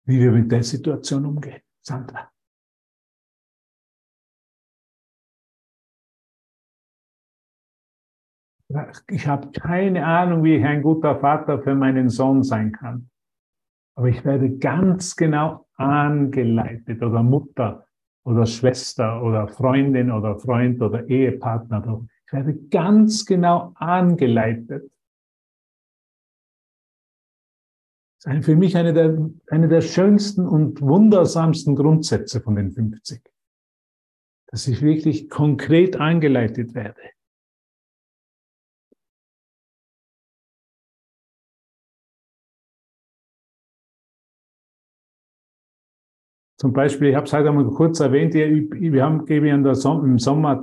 wie 0.05 0.19
wir 0.19 0.31
mit 0.31 0.51
der 0.51 0.63
Situation 0.63 1.25
umgehen. 1.25 1.61
Sandra. 1.81 2.29
Ich 9.07 9.27
habe 9.27 9.51
keine 9.51 10.05
Ahnung, 10.05 10.43
wie 10.43 10.55
ich 10.55 10.65
ein 10.65 10.81
guter 10.81 11.19
Vater 11.19 11.61
für 11.61 11.75
meinen 11.75 12.09
Sohn 12.09 12.43
sein 12.43 12.71
kann. 12.71 13.09
Aber 13.95 14.09
ich 14.09 14.25
werde 14.25 14.57
ganz 14.57 15.15
genau 15.15 15.67
angeleitet 15.75 17.01
oder 17.01 17.23
Mutter 17.23 17.87
oder 18.25 18.45
Schwester 18.45 19.23
oder 19.23 19.47
Freundin 19.47 20.11
oder 20.11 20.37
Freund 20.37 20.81
oder 20.81 21.07
Ehepartner. 21.07 22.05
Ich 22.27 22.33
werde 22.33 22.55
ganz 22.69 23.25
genau 23.25 23.73
angeleitet. 23.75 24.91
Das 28.23 28.37
ist 28.37 28.45
für 28.45 28.55
mich 28.55 28.75
eine 28.75 28.93
der, 28.93 29.29
eine 29.47 29.67
der 29.67 29.81
schönsten 29.81 30.47
und 30.47 30.81
wundersamsten 30.81 31.75
Grundsätze 31.75 32.41
von 32.41 32.55
den 32.55 32.71
50. 32.71 33.21
Dass 34.47 34.67
ich 34.67 34.81
wirklich 34.81 35.29
konkret 35.29 35.97
angeleitet 35.97 36.73
werde. 36.73 37.01
Zum 46.57 46.73
Beispiel, 46.73 47.09
ich 47.09 47.15
habe 47.15 47.27
es 47.27 47.33
heute 47.33 47.49
einmal 47.49 47.69
kurz 47.69 47.99
erwähnt, 47.99 48.33
wir 48.33 49.03
haben 49.03 49.27
im 49.27 50.17
Sommer 50.17 50.59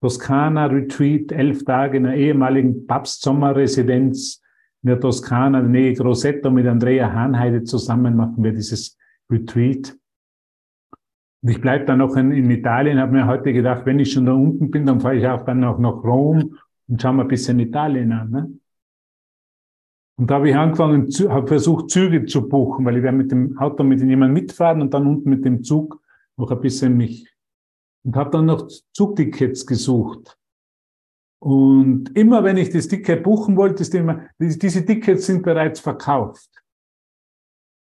äh, 0.00 0.04
Toskana 0.04 0.66
Retreat, 0.66 1.32
elf 1.32 1.64
Tage 1.64 1.98
in 1.98 2.06
einer 2.06 2.16
ehemaligen 2.16 2.86
Papst-Sommerresidenz 2.86 4.42
in 4.82 4.88
der 4.88 5.00
Toskana, 5.00 5.60
in 5.60 5.72
der 5.72 5.82
Nähe 5.82 5.94
Grosseto 5.94 6.50
mit 6.50 6.66
Andrea 6.66 7.12
Hahnheide 7.12 7.64
zusammen 7.64 8.16
machen 8.16 8.42
wir 8.42 8.52
dieses 8.52 8.96
Retreat. 9.30 9.96
Und 11.42 11.50
ich 11.50 11.60
bleibe 11.60 11.86
dann 11.86 11.98
noch 11.98 12.16
in, 12.16 12.32
in 12.32 12.50
Italien, 12.50 12.98
habe 12.98 13.12
mir 13.12 13.26
heute 13.26 13.52
gedacht, 13.52 13.86
wenn 13.86 13.98
ich 13.98 14.12
schon 14.12 14.26
da 14.26 14.32
unten 14.32 14.70
bin, 14.70 14.86
dann 14.86 15.00
fahre 15.00 15.16
ich 15.16 15.26
auch 15.26 15.44
dann 15.44 15.60
noch 15.60 15.78
nach 15.78 16.02
Rom 16.04 16.58
und 16.88 17.00
schaue 17.00 17.14
mir 17.14 17.22
ein 17.22 17.28
bisschen 17.28 17.60
Italien 17.60 18.12
an. 18.12 18.30
Ne? 18.30 18.52
Und 20.16 20.30
da 20.30 20.34
habe 20.34 20.50
ich 20.50 20.56
angefangen, 20.56 21.08
habe 21.30 21.46
versucht, 21.46 21.90
Züge 21.90 22.26
zu 22.26 22.46
buchen, 22.46 22.84
weil 22.84 22.98
ich 22.98 23.02
werde 23.02 23.16
mit 23.16 23.32
dem 23.32 23.56
Auto 23.56 23.84
mit 23.84 24.00
jemandem 24.00 24.34
mitfahren 24.34 24.82
und 24.82 24.92
dann 24.92 25.06
unten 25.06 25.30
mit 25.30 25.46
dem 25.46 25.62
Zug 25.62 26.02
noch 26.36 26.50
ein 26.50 26.60
bisschen 26.60 26.96
mich 26.96 27.29
und 28.04 28.16
habe 28.16 28.30
dann 28.30 28.46
noch 28.46 28.68
Zugtickets 28.92 29.66
gesucht. 29.66 30.36
Und 31.42 32.14
immer 32.16 32.44
wenn 32.44 32.58
ich 32.58 32.70
das 32.70 32.88
Ticket 32.88 33.22
buchen 33.22 33.56
wollte, 33.56 33.82
ist 33.82 33.94
immer, 33.94 34.28
diese 34.38 34.84
Tickets 34.84 35.26
sind 35.26 35.42
bereits 35.42 35.80
verkauft. 35.80 36.50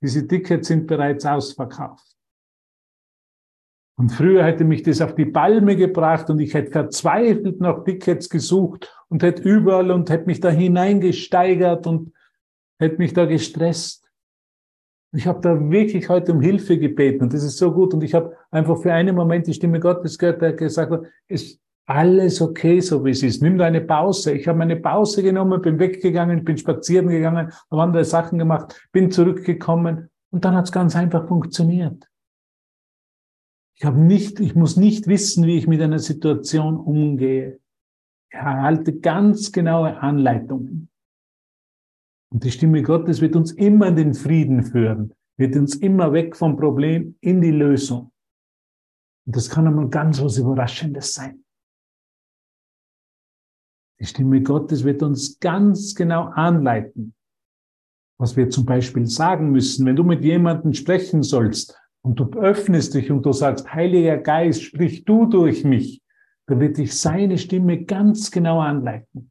Diese 0.02 0.28
Tickets 0.28 0.70
sind 0.70 0.88
bereits 0.88 1.26
ausverkauft. 1.26 2.16
Und 3.98 4.10
früher 4.10 4.44
hätte 4.44 4.64
mich 4.64 4.82
das 4.84 5.02
auf 5.02 5.14
die 5.14 5.26
Palme 5.26 5.76
gebracht 5.76 6.30
und 6.30 6.40
ich 6.40 6.54
hätte 6.54 6.72
verzweifelt 6.72 7.60
nach 7.60 7.84
Tickets 7.84 8.30
gesucht 8.30 8.92
und 9.10 9.22
hätte 9.22 9.44
überall 9.44 9.92
und 9.92 10.10
hätte 10.10 10.26
mich 10.26 10.40
da 10.40 10.50
hineingesteigert 10.50 11.86
und 11.86 12.14
hätte 12.80 12.98
mich 12.98 13.14
da 13.14 13.26
gestresst. 13.26 14.01
Ich 15.14 15.28
habe 15.28 15.42
da 15.42 15.70
wirklich 15.70 16.08
heute 16.08 16.32
um 16.32 16.40
Hilfe 16.40 16.78
gebeten 16.78 17.24
und 17.24 17.34
das 17.34 17.44
ist 17.44 17.58
so 17.58 17.74
gut. 17.74 17.94
Und 17.94 18.04
ich 18.04 18.14
habe 18.14 18.36
einfach 18.50 18.82
für 18.82 18.94
einen 18.94 19.16
Moment 19.16 19.48
die 19.48 19.54
Stimme 19.54 19.80
Gottes 19.80 20.18
gehört, 20.18 20.42
der 20.42 20.54
gesagt 20.54 20.92
hat, 20.92 21.04
ist 21.28 21.60
alles 21.86 22.42
okay, 22.42 22.80
so 22.80 23.04
wie 23.04 23.10
es 23.10 23.22
ist. 23.22 23.42
Nimm 23.42 23.60
eine 23.60 23.82
Pause. 23.82 24.34
Ich 24.34 24.48
habe 24.48 24.62
eine 24.62 24.78
Pause 24.78 25.24
genommen, 25.24 25.62
bin 25.62 25.80
weggegangen, 25.80 26.46
bin 26.46 26.58
spazieren 26.58 27.10
gegangen, 27.10 27.52
habe 27.70 27.82
andere 27.82 28.06
Sachen 28.06 28.40
gemacht, 28.40 28.88
bin 28.94 29.12
zurückgekommen 29.12 30.10
und 30.30 30.46
dann 30.46 30.56
hat 30.56 30.66
es 30.66 30.72
ganz 30.72 30.96
einfach 30.96 31.28
funktioniert. 31.28 32.08
Ich 33.76 33.84
habe 33.84 34.00
nicht, 34.00 34.40
ich 34.40 34.56
muss 34.56 34.78
nicht 34.78 35.08
wissen, 35.08 35.46
wie 35.46 35.58
ich 35.58 35.68
mit 35.68 35.82
einer 35.82 36.00
Situation 36.00 36.78
umgehe. 36.78 37.60
Ich 38.30 38.38
erhalte 38.38 39.00
ganz 39.00 39.52
genaue 39.52 40.00
Anleitungen. 40.00 40.91
Und 42.32 42.46
die 42.46 42.52
Stimme 42.52 42.82
Gottes 42.82 43.20
wird 43.22 43.36
uns 43.36 43.52
immer 43.52 43.88
in 43.88 43.98
den 43.98 44.14
Frieden 44.14 44.64
führen, 44.64 45.14
wird 45.38 45.56
uns 45.56 45.76
immer 45.76 46.14
weg 46.14 46.36
vom 46.36 46.56
Problem 46.56 47.16
in 47.20 47.42
die 47.42 47.52
Lösung. 47.52 48.12
Und 49.26 49.36
das 49.36 49.50
kann 49.50 49.68
einmal 49.68 49.90
ganz 49.90 50.22
was 50.22 50.38
Überraschendes 50.38 51.14
sein. 51.14 51.44
Die 54.00 54.06
Stimme 54.06 54.42
Gottes 54.42 54.84
wird 54.84 55.04
uns 55.04 55.40
ganz 55.40 55.94
genau 55.94 56.30
anleiten, 56.30 57.14
was 58.18 58.36
wir 58.36 58.50
zum 58.50 58.66
Beispiel 58.66 59.06
sagen 59.06 59.52
müssen. 59.52 59.86
Wenn 59.86 59.96
du 59.96 60.04
mit 60.04 60.24
jemandem 60.24 60.74
sprechen 60.74 61.22
sollst 61.22 61.78
und 62.02 62.20
du 62.20 62.32
öffnest 62.40 62.96
dich 62.96 63.12
und 63.12 63.26
du 63.26 63.34
sagst, 63.34 63.72
Heiliger 63.72 64.18
Geist, 64.18 64.64
sprich 64.64 65.04
du 65.04 65.26
durch 65.26 65.64
mich, 65.64 66.02
dann 66.48 66.60
wird 66.60 66.78
dich 66.78 66.98
seine 66.98 67.38
Stimme 67.38 67.84
ganz 67.84 68.32
genau 68.32 68.60
anleiten 68.60 69.31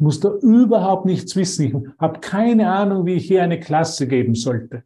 muss 0.00 0.20
da 0.20 0.34
überhaupt 0.42 1.06
nichts 1.06 1.36
wissen. 1.36 1.66
Ich 1.66 1.74
habe 1.98 2.20
keine 2.20 2.72
Ahnung, 2.72 3.06
wie 3.06 3.14
ich 3.14 3.26
hier 3.26 3.42
eine 3.42 3.60
Klasse 3.60 4.08
geben 4.08 4.34
sollte. 4.34 4.84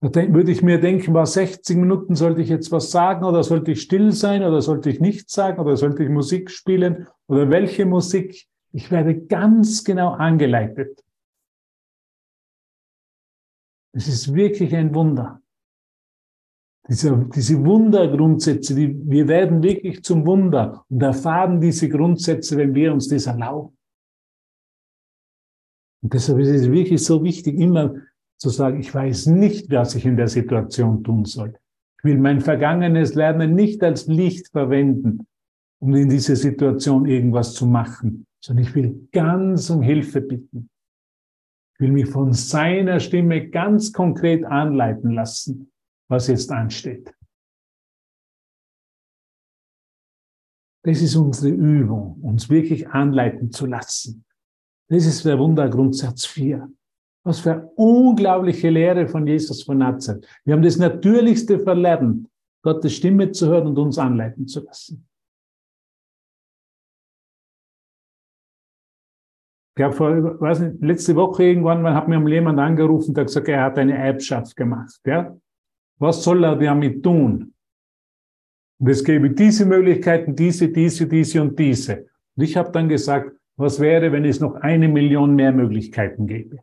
Da 0.00 0.32
würde 0.32 0.52
ich 0.52 0.62
mir 0.62 0.80
denken, 0.80 1.12
war 1.12 1.26
60 1.26 1.76
Minuten 1.76 2.14
sollte 2.14 2.40
ich 2.40 2.48
jetzt 2.48 2.70
was 2.70 2.92
sagen 2.92 3.24
oder 3.24 3.42
sollte 3.42 3.72
ich 3.72 3.82
still 3.82 4.12
sein 4.12 4.44
oder 4.44 4.62
sollte 4.62 4.90
ich 4.90 5.00
nichts 5.00 5.32
sagen 5.32 5.58
oder 5.58 5.76
sollte 5.76 6.04
ich 6.04 6.08
Musik 6.08 6.50
spielen 6.50 7.08
oder 7.26 7.50
welche 7.50 7.84
Musik? 7.84 8.46
Ich 8.72 8.92
werde 8.92 9.18
ganz 9.26 9.82
genau 9.82 10.10
angeleitet. 10.12 11.02
Es 13.92 14.06
ist 14.06 14.34
wirklich 14.34 14.76
ein 14.76 14.94
Wunder. 14.94 15.42
Diese, 16.88 17.28
diese 17.34 17.64
Wundergrundsätze, 17.64 18.74
die, 18.74 18.98
wir 19.10 19.28
werden 19.28 19.62
wirklich 19.62 20.02
zum 20.02 20.26
Wunder 20.26 20.84
und 20.88 21.02
erfahren 21.02 21.60
diese 21.60 21.88
Grundsätze, 21.88 22.56
wenn 22.56 22.74
wir 22.74 22.92
uns 22.92 23.08
das 23.08 23.26
erlauben. 23.26 23.76
Und 26.02 26.14
deshalb 26.14 26.38
ist 26.38 26.48
es 26.48 26.70
wirklich 26.70 27.04
so 27.04 27.22
wichtig, 27.22 27.58
immer 27.58 27.94
zu 28.38 28.48
sagen, 28.48 28.80
ich 28.80 28.94
weiß 28.94 29.26
nicht, 29.26 29.70
was 29.70 29.96
ich 29.96 30.06
in 30.06 30.16
der 30.16 30.28
Situation 30.28 31.02
tun 31.02 31.24
soll. 31.24 31.58
Ich 31.98 32.04
will 32.04 32.18
mein 32.18 32.40
vergangenes 32.40 33.14
Lernen 33.14 33.54
nicht 33.54 33.82
als 33.82 34.06
Licht 34.06 34.48
verwenden, 34.48 35.26
um 35.80 35.94
in 35.94 36.08
dieser 36.08 36.36
Situation 36.36 37.06
irgendwas 37.06 37.54
zu 37.54 37.66
machen, 37.66 38.26
sondern 38.42 38.64
ich 38.64 38.74
will 38.74 39.08
ganz 39.12 39.68
um 39.68 39.82
Hilfe 39.82 40.20
bitten. 40.20 40.70
Ich 41.74 41.80
will 41.80 41.92
mich 41.92 42.08
von 42.08 42.32
seiner 42.32 43.00
Stimme 43.00 43.48
ganz 43.48 43.92
konkret 43.92 44.44
anleiten 44.44 45.10
lassen, 45.10 45.70
was 46.08 46.26
jetzt 46.26 46.50
ansteht. 46.50 47.14
Das 50.84 51.02
ist 51.02 51.16
unsere 51.16 51.54
Übung, 51.54 52.20
uns 52.22 52.48
wirklich 52.48 52.88
anleiten 52.88 53.50
zu 53.50 53.66
lassen. 53.66 54.24
Das 54.88 55.04
ist 55.04 55.24
der 55.24 55.38
Wundergrundsatz 55.38 56.24
4. 56.26 56.72
Was 57.24 57.40
für 57.40 57.52
eine 57.52 57.70
unglaubliche 57.72 58.70
Lehre 58.70 59.06
von 59.06 59.26
Jesus 59.26 59.62
von 59.62 59.78
Nazareth. 59.78 60.26
Wir 60.44 60.54
haben 60.54 60.62
das 60.62 60.78
Natürlichste 60.78 61.58
verlernt, 61.60 62.28
Gottes 62.62 62.94
Stimme 62.94 63.32
zu 63.32 63.48
hören 63.48 63.68
und 63.68 63.78
uns 63.78 63.98
anleiten 63.98 64.46
zu 64.46 64.64
lassen. 64.64 65.06
Ich 69.70 69.80
glaube, 69.80 69.94
vor, 69.94 70.40
weiß 70.40 70.60
nicht, 70.60 70.82
letzte 70.82 71.14
Woche 71.16 71.44
irgendwann 71.44 71.84
hat 71.94 72.08
mir 72.08 72.18
jemand 72.28 72.58
angerufen, 72.58 73.14
der 73.14 73.24
gesagt, 73.24 73.48
er 73.48 73.62
hat 73.62 73.78
eine 73.78 73.96
Erbschaft 73.96 74.56
gemacht. 74.56 75.00
Ja? 75.04 75.36
Was 75.98 76.22
soll 76.22 76.44
er 76.44 76.56
damit 76.56 77.02
tun? 77.02 77.54
Und 78.80 78.88
es 78.88 79.02
gäbe 79.02 79.30
diese 79.30 79.66
Möglichkeiten, 79.66 80.36
diese, 80.36 80.68
diese, 80.68 81.06
diese 81.06 81.42
und 81.42 81.58
diese. 81.58 82.06
Und 82.36 82.44
ich 82.44 82.56
habe 82.56 82.70
dann 82.70 82.88
gesagt, 82.88 83.32
was 83.56 83.80
wäre, 83.80 84.12
wenn 84.12 84.24
es 84.24 84.38
noch 84.38 84.54
eine 84.54 84.88
Million 84.88 85.34
mehr 85.34 85.52
Möglichkeiten 85.52 86.28
gäbe? 86.28 86.60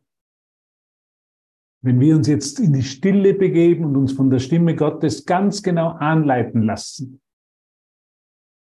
Wenn 1.81 1.99
wir 1.99 2.15
uns 2.15 2.27
jetzt 2.27 2.59
in 2.59 2.71
die 2.71 2.83
Stille 2.83 3.33
begeben 3.33 3.85
und 3.85 3.97
uns 3.97 4.13
von 4.13 4.29
der 4.29 4.39
Stimme 4.39 4.75
Gottes 4.75 5.25
ganz 5.25 5.61
genau 5.61 5.89
anleiten 5.89 6.63
lassen 6.63 7.21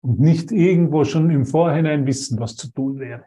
und 0.02 0.18
nicht 0.18 0.50
irgendwo 0.50 1.04
schon 1.04 1.30
im 1.30 1.46
Vorhinein 1.46 2.06
wissen, 2.06 2.38
was 2.40 2.56
zu 2.56 2.72
tun 2.72 2.98
wäre. 2.98 3.24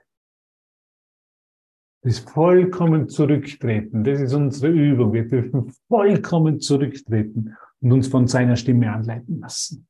Das 2.08 2.20
vollkommen 2.20 3.10
zurücktreten, 3.10 4.06
das 4.06 4.22
ist 4.22 4.34
unsere 4.34 4.72
Übung. 4.72 5.12
Wir 5.12 5.28
dürfen 5.28 5.74
vollkommen 5.89 6.62
zurücktreten 6.62 7.58
und 7.82 7.91
uns 7.91 8.08
von 8.08 8.28
seiner 8.28 8.56
Stimme 8.56 8.89
anleiten 8.89 9.41
lassen. 9.41 9.86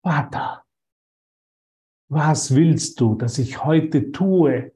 Vater, 0.00 0.64
was 2.08 2.54
willst 2.54 3.00
du, 3.00 3.16
dass 3.16 3.36
ich 3.38 3.64
heute 3.64 4.12
tue? 4.12 4.72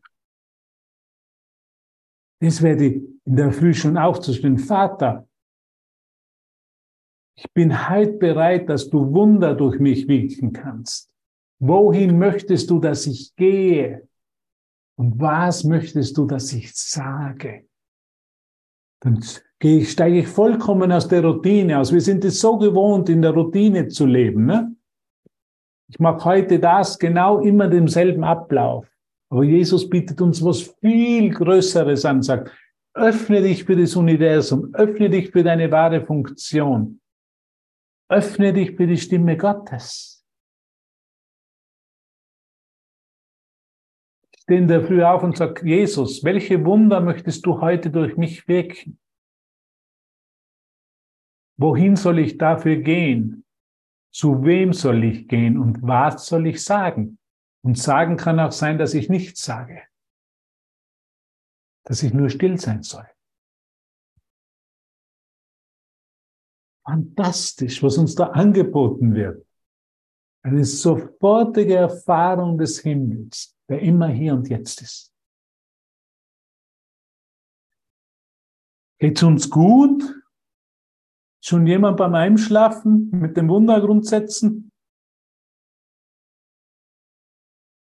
Das 2.41 2.63
werde 2.63 2.87
ich 2.87 2.95
in 3.25 3.37
der 3.37 3.53
Früh 3.53 3.73
schon 3.73 3.97
aufzustehen. 3.97 4.59
Vater, 4.59 5.29
ich 7.37 7.47
bin 7.53 7.89
heute 7.89 8.15
bereit, 8.15 8.69
dass 8.69 8.91
du 8.91 9.13
Wunder 9.13 9.55
durch 9.55 9.79
mich 9.79 10.09
wirken 10.09 10.53
kannst. 10.53 11.10
Wohin 11.61 12.19
möchtest 12.19 12.71
du, 12.71 12.79
dass 12.79 13.07
ich 13.07 13.35
gehe? 13.37 14.09
Und 14.97 15.21
was 15.21 15.65
möchtest 15.65 16.17
du, 16.17 16.27
dass 16.27 16.53
ich 16.53 16.75
sage? 16.75 17.67
Dann 19.03 19.23
steige 19.23 20.19
ich 20.19 20.29
vollkommen 20.29 20.91
aus 20.93 21.09
der 21.09 21.25
Routine 21.25 21.79
aus. 21.79 21.93
Wir 21.93 22.01
sind 22.01 22.25
es 22.25 22.41
so 22.41 22.59
gewohnt, 22.59 23.09
in 23.09 23.23
der 23.23 23.33
Routine 23.33 23.89
zu 23.89 24.07
leben. 24.07 24.47
Ne? 24.47 24.75
Ich 25.89 25.99
mache 25.99 26.25
heute 26.25 26.59
das 26.59 26.99
genau 26.99 27.41
immer 27.41 27.69
demselben 27.69 28.25
Ablauf. 28.25 28.87
Aber 29.31 29.45
Jesus 29.45 29.89
bietet 29.89 30.21
uns 30.21 30.45
was 30.45 30.63
viel 30.81 31.31
Größeres 31.31 32.05
an, 32.05 32.23
sagt, 32.23 32.51
öffne 32.95 33.43
dich 33.43 33.65
für 33.65 33.77
das 33.77 33.97
Universum, 33.97 34.75
öffne 34.75 35.09
dich 35.09 35.31
für 35.31 35.43
deine 35.43 35.71
wahre 35.71 36.05
Funktion, 36.05 37.01
öffne 38.09 38.53
dich 38.53 38.77
für 38.77 38.87
die 38.87 38.97
Stimme 38.97 39.37
Gottes. 39.37 40.20
Stehen 44.51 44.67
der 44.67 44.85
früh 44.85 45.05
auf 45.05 45.23
und 45.23 45.37
sagt, 45.37 45.63
Jesus, 45.63 46.25
welche 46.25 46.65
Wunder 46.65 47.01
möchtest 47.01 47.47
du 47.47 47.61
heute 47.61 47.89
durch 47.89 48.17
mich 48.17 48.49
wirken? 48.49 48.99
Wohin 51.57 51.95
soll 51.95 52.19
ich 52.19 52.37
dafür 52.37 52.79
gehen? 52.79 53.45
Zu 54.13 54.43
wem 54.43 54.73
soll 54.73 55.05
ich 55.05 55.29
gehen 55.29 55.57
und 55.57 55.81
was 55.83 56.27
soll 56.27 56.49
ich 56.49 56.65
sagen? 56.65 57.21
Und 57.63 57.79
sagen 57.79 58.17
kann 58.17 58.41
auch 58.41 58.51
sein, 58.51 58.77
dass 58.77 58.95
ich 58.95 59.09
nichts 59.09 59.45
sage, 59.45 59.85
dass 61.85 62.03
ich 62.03 62.13
nur 62.13 62.29
still 62.29 62.59
sein 62.59 62.83
soll. 62.83 63.07
Fantastisch, 66.85 67.85
was 67.85 67.99
uns 67.99 68.17
da 68.17 68.31
angeboten 68.31 69.15
wird. 69.15 69.47
Eine 70.43 70.65
sofortige 70.65 71.77
Erfahrung 71.77 72.59
des 72.59 72.81
Himmels 72.81 73.57
der 73.71 73.81
immer 73.81 74.09
hier 74.09 74.35
und 74.35 74.49
jetzt 74.49 74.83
ist. 74.83 75.15
Geht's 78.99 79.23
uns 79.23 79.49
gut? 79.49 80.03
Schon 81.43 81.67
jemand 81.67 81.97
beim 81.97 82.15
Einschlafen 82.15 83.11
mit 83.13 83.37
den 83.37 83.49
Wundergrundsätzen? 83.49 84.71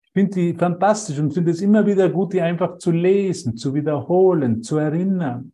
Ich 0.05 0.11
finde 0.13 0.33
die 0.33 0.53
fantastisch 0.53 1.19
und 1.19 1.33
finde 1.33 1.51
es 1.51 1.61
immer 1.61 1.85
wieder 1.85 2.09
gut, 2.09 2.33
die 2.33 2.41
einfach 2.41 2.77
zu 2.77 2.91
lesen, 2.91 3.57
zu 3.57 3.73
wiederholen, 3.73 4.63
zu 4.63 4.77
erinnern. 4.77 5.53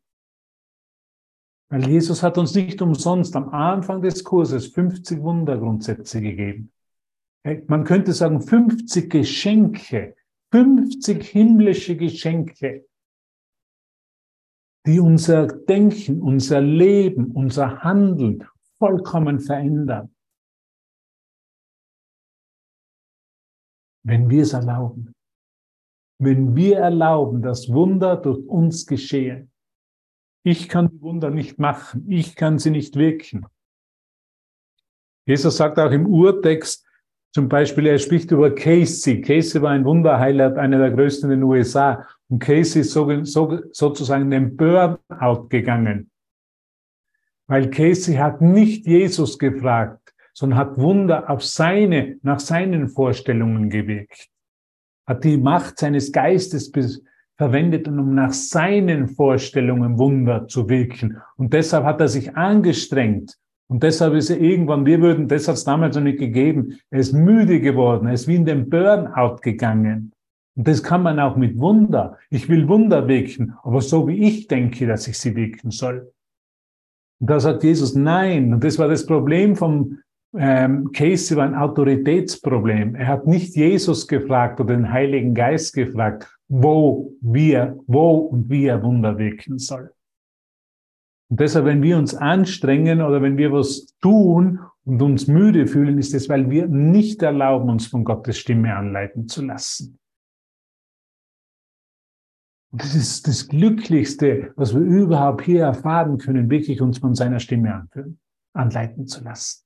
Weil 1.70 1.90
Jesus 1.90 2.22
hat 2.24 2.38
uns 2.38 2.54
nicht 2.54 2.82
umsonst 2.82 3.36
am 3.36 3.50
Anfang 3.50 4.02
des 4.02 4.24
Kurses 4.24 4.68
50 4.68 5.22
Wundergrundsätze 5.22 6.22
gegeben. 6.22 6.72
Man 7.68 7.84
könnte 7.84 8.14
sagen 8.14 8.42
50 8.42 9.10
Geschenke, 9.10 10.16
50 10.52 11.24
himmlische 11.24 11.96
Geschenke, 11.96 12.88
die 14.86 15.00
unser 15.00 15.48
Denken, 15.48 16.22
unser 16.22 16.62
Leben, 16.62 17.32
unser 17.32 17.84
Handeln 17.84 18.48
vollkommen 18.80 19.40
verändern. 19.40 20.16
Wenn 24.04 24.30
wir 24.30 24.44
es 24.44 24.54
erlauben. 24.54 25.14
Wenn 26.22 26.56
wir 26.56 26.80
erlauben, 26.80 27.42
dass 27.42 27.70
Wunder 27.70 28.18
durch 28.18 28.46
uns 28.48 28.86
geschehen. 28.86 29.52
Ich 30.44 30.68
kann 30.68 31.02
Wunder 31.02 31.30
nicht 31.30 31.60
machen. 31.60 32.10
Ich 32.10 32.36
kann 32.36 32.58
sie 32.60 32.72
nicht 32.72 32.96
wirken. 32.96 33.46
Jesus 35.28 35.58
sagt 35.58 35.78
auch 35.78 35.92
im 35.92 36.08
Urtext, 36.08 36.89
zum 37.32 37.48
Beispiel, 37.48 37.86
er 37.86 38.00
spricht 38.00 38.32
über 38.32 38.54
Casey. 38.54 39.22
Casey 39.22 39.62
war 39.62 39.72
ein 39.72 39.86
Wunderheiler, 39.86 40.58
einer 40.58 40.80
der 40.80 40.92
größten 40.92 41.30
in 41.30 41.40
den 41.40 41.44
USA. 41.44 42.06
Und 42.28 42.40
Casey 42.40 42.82
ist 42.82 42.92
so, 42.92 43.24
so, 43.24 43.60
sozusagen 43.72 44.32
den 44.32 44.58
Burnout 44.58 45.48
gegangen. 45.50 46.10
Weil 47.48 47.70
Casey 47.70 48.16
hat 48.16 48.42
nicht 48.42 48.88
Jesus 48.88 49.38
gefragt, 49.38 50.14
sondern 50.34 50.60
hat 50.60 50.78
Wunder 50.78 51.30
auf 51.30 51.44
seine, 51.44 52.18
nach 52.24 52.40
seinen 52.40 52.90
Vorstellungen 52.90 53.70
gewirkt. 53.70 54.30
Hat 55.06 55.24
die 55.24 55.38
Macht 55.38 55.78
seines 55.78 56.12
Geistes 56.12 56.72
verwendet, 57.38 57.88
um 57.88 58.16
nach 58.16 58.34
seinen 58.34 59.08
Vorstellungen 59.08 59.98
Wunder 60.00 60.48
zu 60.48 60.68
wirken. 60.68 61.22
Und 61.38 61.54
deshalb 61.54 61.86
hat 61.86 62.02
er 62.02 62.08
sich 62.08 62.36
angestrengt, 62.36 63.38
und 63.70 63.84
deshalb 63.84 64.16
ist 64.16 64.32
er 64.32 64.42
irgendwann, 64.42 64.86
wir 64.88 65.00
würden, 65.00 65.28
das 65.28 65.48
hat 65.48 65.56
es 65.56 65.64
damals 65.64 65.96
noch 65.96 66.04
nicht 66.04 66.18
gegeben, 66.18 66.80
er 66.90 67.00
ist 67.00 67.14
müde 67.14 67.62
geworden, 67.62 68.08
er 68.08 68.14
ist 68.14 68.28
wie 68.28 68.36
in 68.36 68.46
den 68.46 68.68
Burnout 68.68 69.38
gegangen. 69.42 70.12
Und 70.56 70.68
das 70.68 70.82
kann 70.82 71.04
man 71.04 71.20
auch 71.20 71.36
mit 71.36 71.60
Wunder. 71.60 72.18
Ich 72.32 72.50
will 72.50 72.68
Wunder 72.68 73.08
wirken, 73.08 73.54
aber 73.62 73.82
so 73.82 74.08
wie 74.08 74.28
ich 74.28 74.48
denke, 74.48 74.88
dass 74.88 75.08
ich 75.08 75.20
sie 75.20 75.36
wirken 75.36 75.70
soll. 75.70 76.12
Und 77.20 77.30
da 77.30 77.40
sagt 77.40 77.64
Jesus, 77.64 77.94
nein. 77.94 78.54
Und 78.54 78.64
das 78.64 78.80
war 78.80 78.88
das 78.88 79.06
Problem 79.06 79.56
vom 79.56 80.00
ähm, 80.36 80.92
Casey, 80.92 81.38
war 81.38 81.46
ein 81.46 81.56
Autoritätsproblem. 81.56 82.96
Er 82.96 83.08
hat 83.08 83.28
nicht 83.28 83.56
Jesus 83.56 84.08
gefragt 84.08 84.60
oder 84.60 84.76
den 84.76 84.92
Heiligen 84.92 85.36
Geist 85.36 85.74
gefragt, 85.74 86.28
wo 86.48 87.14
wir, 87.22 87.78
wo 87.86 88.18
und 88.18 88.50
wie 88.50 88.66
er 88.66 88.82
Wunder 88.82 89.18
wirken 89.20 89.60
soll. 89.60 89.92
Und 91.30 91.40
deshalb, 91.40 91.66
wenn 91.66 91.84
wir 91.84 91.98
uns 91.98 92.16
anstrengen 92.16 93.02
oder 93.02 93.22
wenn 93.22 93.38
wir 93.38 93.52
was 93.52 93.96
tun 94.02 94.60
und 94.84 95.02
uns 95.02 95.28
müde 95.28 95.68
fühlen, 95.68 96.00
ist 96.00 96.14
es, 96.14 96.28
weil 96.28 96.50
wir 96.50 96.68
nicht 96.68 97.22
erlauben, 97.22 97.70
uns 97.70 97.86
von 97.86 98.04
Gottes 98.04 98.40
Stimme 98.40 98.76
anleiten 98.76 99.28
zu 99.28 99.46
lassen. 99.46 100.00
Und 102.72 102.84
das 102.84 102.96
ist 102.96 103.28
das 103.28 103.48
Glücklichste, 103.48 104.54
was 104.56 104.74
wir 104.74 104.82
überhaupt 104.82 105.44
hier 105.44 105.64
erfahren 105.64 106.18
können, 106.18 106.50
wirklich 106.50 106.82
uns 106.82 106.98
von 106.98 107.16
seiner 107.16 107.40
Stimme 107.40 107.88
anleiten 108.54 109.08
zu 109.08 109.24
lassen. 109.24 109.64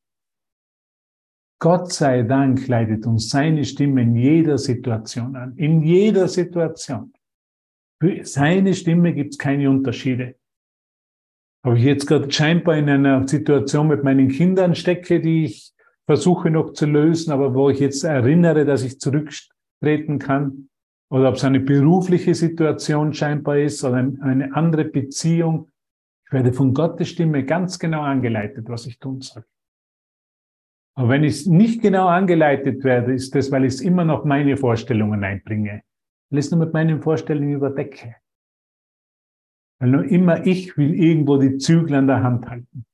Gott 1.60 1.94
sei 1.94 2.24
Dank 2.24 2.68
leitet 2.68 3.06
uns 3.06 3.30
seine 3.30 3.64
Stimme 3.64 4.02
in 4.02 4.16
jeder 4.16 4.58
Situation 4.58 5.36
an. 5.38 5.56
In 5.56 5.82
jeder 5.82 6.28
Situation. 6.28 7.14
Für 8.02 8.26
seine 8.26 8.74
Stimme 8.74 9.14
gibt 9.14 9.34
es 9.34 9.38
keine 9.38 9.70
Unterschiede. 9.70 10.36
Ob 11.66 11.76
ich 11.78 11.84
jetzt 11.84 12.08
gerade 12.08 12.30
scheinbar 12.32 12.78
in 12.78 12.90
einer 12.90 13.28
Situation 13.28 13.88
mit 13.88 14.04
meinen 14.04 14.28
Kindern 14.28 14.76
stecke, 14.76 15.22
die 15.22 15.46
ich 15.46 15.74
versuche 16.06 16.50
noch 16.50 16.74
zu 16.74 16.86
lösen, 16.86 17.32
aber 17.32 17.54
wo 17.54 17.70
ich 17.70 17.80
jetzt 17.80 18.04
erinnere, 18.04 18.66
dass 18.66 18.84
ich 18.84 19.00
zurücktreten 19.00 20.20
kann, 20.20 20.70
oder 21.14 21.30
ob 21.30 21.36
es 21.36 21.44
eine 21.44 21.60
berufliche 21.60 22.34
Situation 22.34 23.14
scheinbar 23.14 23.60
ist 23.60 23.84
oder 23.84 23.98
eine 23.98 24.56
andere 24.56 24.86
Beziehung. 24.86 25.70
Ich 26.26 26.34
werde 26.34 26.54
von 26.54 26.74
Gottes 26.74 27.10
Stimme 27.10 27.46
ganz 27.46 27.78
genau 27.78 28.02
angeleitet, 28.02 28.68
was 28.68 28.88
ich 28.88 28.98
tun 28.98 29.22
soll. 29.22 29.46
Aber 30.96 31.10
wenn 31.10 31.24
ich 31.24 31.46
nicht 31.46 31.84
genau 31.84 32.08
angeleitet 32.08 32.84
werde, 32.84 33.14
ist 33.14 33.36
das, 33.36 33.52
weil 33.52 33.66
ich 33.66 33.80
immer 33.84 34.06
noch 34.06 34.26
meine 34.26 34.58
Vorstellungen 34.58 35.24
einbringe. 35.24 35.84
Weil 36.32 36.40
ich 36.40 36.46
es 36.46 36.52
nur 36.52 36.66
mit 36.66 36.74
meinen 36.74 37.00
Vorstellungen 37.00 37.54
überdecke. 37.54 38.16
Weil 39.84 39.90
nur 39.90 40.06
immer 40.06 40.48
ich 40.48 40.78
will 40.78 40.96
irgendwo 40.96 41.36
die 41.36 41.58
Zügel 41.58 41.96
an 41.96 42.08
der 42.08 42.24
Hand 42.24 42.50
halten. 42.50 42.86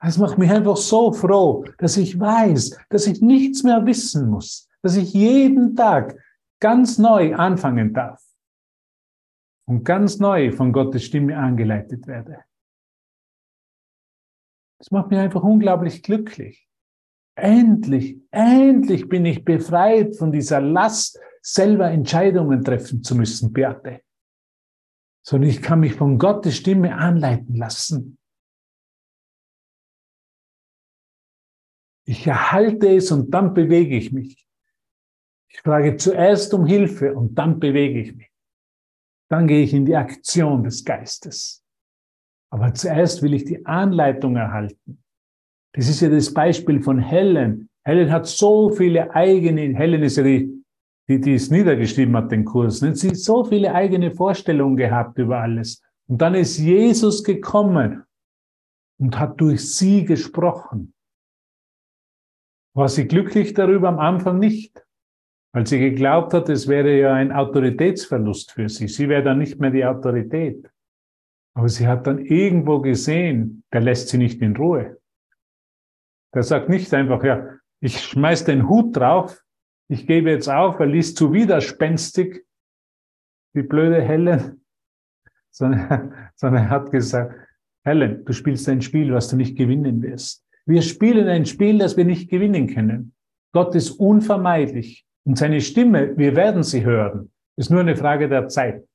Das 0.00 0.18
macht 0.18 0.38
mich 0.38 0.52
einfach 0.52 0.76
so 0.76 1.12
froh, 1.12 1.64
dass 1.78 1.96
ich 1.96 2.20
weiß, 2.20 2.78
dass 2.88 3.08
ich 3.08 3.20
nichts 3.20 3.64
mehr 3.64 3.84
wissen 3.84 4.30
muss, 4.30 4.68
dass 4.80 4.94
ich 4.94 5.14
jeden 5.14 5.74
Tag 5.74 6.16
ganz 6.60 6.96
neu 6.96 7.34
anfangen 7.34 7.92
darf 7.92 8.22
und 9.66 9.82
ganz 9.84 10.20
neu 10.20 10.52
von 10.52 10.72
Gottes 10.72 11.02
Stimme 11.02 11.36
angeleitet 11.36 12.06
werde. 12.06 12.44
Das 14.78 14.92
macht 14.92 15.10
mich 15.10 15.18
einfach 15.18 15.42
unglaublich 15.42 16.04
glücklich. 16.04 16.68
Endlich, 17.34 18.20
endlich 18.30 19.08
bin 19.08 19.26
ich 19.26 19.44
befreit 19.44 20.14
von 20.14 20.30
dieser 20.30 20.60
Last, 20.60 21.18
selber 21.40 21.90
Entscheidungen 21.90 22.62
treffen 22.62 23.02
zu 23.02 23.16
müssen, 23.16 23.52
Beate. 23.52 24.02
Sondern 25.24 25.50
ich 25.50 25.62
kann 25.62 25.80
mich 25.80 25.94
von 25.94 26.18
Gottes 26.18 26.56
Stimme 26.56 26.96
anleiten 26.96 27.54
lassen. 27.54 28.18
Ich 32.04 32.26
erhalte 32.26 32.88
es 32.96 33.12
und 33.12 33.30
dann 33.30 33.54
bewege 33.54 33.96
ich 33.96 34.12
mich. 34.12 34.46
Ich 35.48 35.60
frage 35.60 35.96
zuerst 35.96 36.52
um 36.54 36.66
Hilfe 36.66 37.14
und 37.14 37.34
dann 37.34 37.60
bewege 37.60 38.00
ich 38.00 38.14
mich. 38.14 38.30
Dann 39.30 39.46
gehe 39.46 39.62
ich 39.62 39.72
in 39.72 39.86
die 39.86 39.96
Aktion 39.96 40.64
des 40.64 40.84
Geistes. 40.84 41.64
Aber 42.50 42.74
zuerst 42.74 43.22
will 43.22 43.32
ich 43.34 43.44
die 43.44 43.64
Anleitung 43.64 44.36
erhalten. 44.36 45.02
Das 45.74 45.88
ist 45.88 46.00
ja 46.00 46.10
das 46.10 46.34
Beispiel 46.34 46.82
von 46.82 46.98
Helen. 46.98 47.70
Helen 47.84 48.12
hat 48.12 48.26
so 48.26 48.70
viele 48.70 49.14
eigene, 49.14 49.74
Helen 49.74 50.02
ist 50.02 50.16
ja 50.16 50.22
die, 50.22 50.61
die, 51.12 51.20
die 51.20 51.34
es 51.34 51.50
niedergeschrieben 51.50 52.16
hat, 52.16 52.32
den 52.32 52.44
Kurs. 52.44 52.80
Nicht? 52.80 52.96
Sie 52.96 53.08
hat 53.08 53.16
so 53.16 53.44
viele 53.44 53.74
eigene 53.74 54.12
Vorstellungen 54.12 54.76
gehabt 54.76 55.18
über 55.18 55.40
alles. 55.40 55.82
Und 56.06 56.22
dann 56.22 56.34
ist 56.34 56.58
Jesus 56.58 57.22
gekommen 57.22 58.04
und 58.98 59.18
hat 59.18 59.40
durch 59.40 59.74
sie 59.74 60.04
gesprochen. 60.04 60.94
War 62.74 62.88
sie 62.88 63.06
glücklich 63.06 63.52
darüber 63.52 63.88
am 63.88 63.98
Anfang 63.98 64.38
nicht, 64.38 64.84
weil 65.52 65.66
sie 65.66 65.78
geglaubt 65.78 66.32
hat, 66.32 66.48
es 66.48 66.66
wäre 66.66 66.98
ja 66.98 67.12
ein 67.12 67.32
Autoritätsverlust 67.32 68.52
für 68.52 68.68
sie. 68.68 68.88
Sie 68.88 69.08
wäre 69.08 69.22
dann 69.22 69.38
nicht 69.38 69.60
mehr 69.60 69.70
die 69.70 69.84
Autorität. 69.84 70.70
Aber 71.54 71.68
sie 71.68 71.86
hat 71.86 72.06
dann 72.06 72.18
irgendwo 72.24 72.80
gesehen, 72.80 73.62
der 73.72 73.82
lässt 73.82 74.08
sie 74.08 74.16
nicht 74.16 74.40
in 74.40 74.56
Ruhe. 74.56 74.98
Der 76.34 76.42
sagt 76.42 76.70
nicht 76.70 76.94
einfach, 76.94 77.22
ja, 77.22 77.46
ich 77.80 78.00
schmeiß 78.00 78.46
den 78.46 78.70
Hut 78.70 78.96
drauf, 78.96 79.42
ich 79.88 80.06
gebe 80.06 80.30
jetzt 80.30 80.48
auf, 80.48 80.78
weil 80.78 80.92
die 80.92 80.98
ist 80.98 81.16
zu 81.16 81.32
widerspenstig, 81.32 82.44
die 83.54 83.62
blöde 83.62 84.00
Helen, 84.00 84.64
sondern, 85.50 86.30
sondern 86.34 86.64
er 86.64 86.70
hat 86.70 86.90
gesagt, 86.90 87.34
Helen, 87.84 88.24
du 88.24 88.32
spielst 88.32 88.68
ein 88.68 88.80
Spiel, 88.80 89.12
was 89.12 89.28
du 89.28 89.36
nicht 89.36 89.56
gewinnen 89.56 90.02
wirst. 90.02 90.44
Wir 90.66 90.82
spielen 90.82 91.28
ein 91.28 91.46
Spiel, 91.46 91.78
das 91.78 91.96
wir 91.96 92.04
nicht 92.04 92.30
gewinnen 92.30 92.68
können. 92.68 93.14
Gott 93.52 93.74
ist 93.74 93.90
unvermeidlich 93.90 95.04
und 95.24 95.36
seine 95.36 95.60
Stimme, 95.60 96.16
wir 96.16 96.36
werden 96.36 96.62
sie 96.62 96.84
hören, 96.84 97.32
ist 97.56 97.70
nur 97.70 97.80
eine 97.80 97.96
Frage 97.96 98.28
der 98.28 98.48
Zeit, 98.48 98.86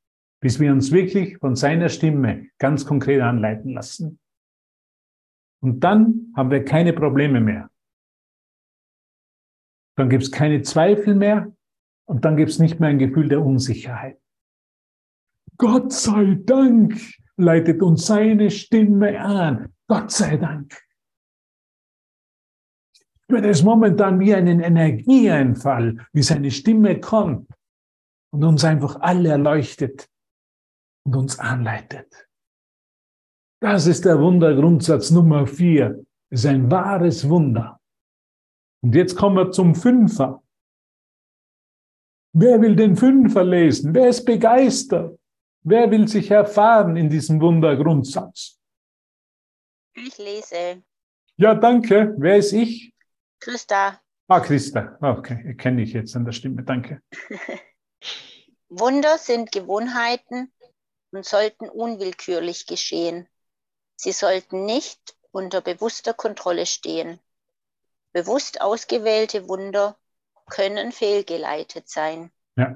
bis 0.41 0.59
wir 0.59 0.71
uns 0.71 0.91
wirklich 0.91 1.37
von 1.37 1.55
seiner 1.55 1.89
Stimme 1.89 2.47
ganz 2.57 2.85
konkret 2.85 3.21
anleiten 3.21 3.73
lassen. 3.73 4.19
Und 5.61 5.83
dann 5.83 6.31
haben 6.35 6.51
wir 6.51 6.63
keine 6.63 6.93
Probleme 6.93 7.41
mehr. 7.41 7.69
Dann 9.97 10.09
gibt 10.09 10.23
es 10.23 10.31
keine 10.31 10.61
Zweifel 10.61 11.15
mehr 11.15 11.51
und 12.05 12.23
dann 12.23 12.37
gibt 12.37 12.51
es 12.51 12.59
nicht 12.59 12.79
mehr 12.79 12.89
ein 12.89 12.99
Gefühl 12.99 13.27
der 13.27 13.43
Unsicherheit. 13.43 14.19
Gott 15.57 15.91
sei 15.91 16.39
Dank 16.45 16.99
leitet 17.35 17.81
uns 17.81 18.05
seine 18.05 18.51
Stimme 18.51 19.19
an. 19.19 19.73
Gott 19.87 20.11
sei 20.11 20.37
Dank 20.37 20.87
spüre 23.29 23.49
es 23.49 23.61
momentan 23.61 24.19
wie 24.21 24.33
einen 24.33 24.61
Energieeinfall, 24.61 25.97
wie 26.13 26.23
seine 26.23 26.49
Stimme 26.49 27.01
kommt 27.01 27.51
und 28.31 28.43
uns 28.43 28.63
einfach 28.63 29.01
alle 29.01 29.29
erleuchtet 29.29 30.09
und 31.05 31.15
uns 31.15 31.37
anleitet. 31.37 32.29
Das 33.61 33.85
ist 33.85 34.05
der 34.05 34.21
Wundergrundsatz 34.21 35.11
Nummer 35.11 35.45
vier. 35.45 36.05
Das 36.29 36.41
ist 36.41 36.45
ein 36.45 36.71
wahres 36.71 37.27
Wunder. 37.27 37.76
Und 38.81 38.95
jetzt 38.95 39.15
kommen 39.15 39.35
wir 39.35 39.51
zum 39.51 39.75
Fünfer. 39.75 40.43
Wer 42.33 42.61
will 42.61 42.75
den 42.75 42.95
Fünfer 42.95 43.43
lesen? 43.43 43.93
Wer 43.93 44.09
ist 44.09 44.25
begeistert? 44.25 45.19
Wer 45.63 45.89
will 45.89 46.07
sich 46.07 46.29
erfahren 46.31 46.95
in 46.95 47.09
diesem 47.09 47.41
Wundergrundsatz? 47.41 48.59
Ich 49.95 50.17
lese. 50.17 50.83
Ja, 51.37 51.55
danke. 51.55 52.15
Wer 52.17 52.37
ist 52.37 52.53
ich? 52.53 52.93
Christa. 53.39 53.99
Ah, 54.27 54.39
Christa. 54.39 54.97
Okay, 55.01 55.55
kenne 55.55 55.81
ich 55.81 55.93
jetzt 55.93 56.15
an 56.15 56.25
der 56.25 56.31
Stimme. 56.31 56.63
Danke. 56.63 57.01
Wunder 58.69 59.17
sind 59.17 59.51
Gewohnheiten 59.51 60.51
und 61.11 61.25
sollten 61.25 61.69
unwillkürlich 61.69 62.65
geschehen. 62.65 63.27
Sie 63.95 64.11
sollten 64.11 64.65
nicht 64.65 65.17
unter 65.31 65.61
bewusster 65.61 66.13
Kontrolle 66.13 66.65
stehen. 66.65 67.19
Bewusst 68.17 68.61
ausgewählte 68.61 69.47
Wunder 69.47 69.95
können 70.49 70.91
fehlgeleitet 70.91 71.87
sein. 71.87 72.31
Ja. 72.55 72.75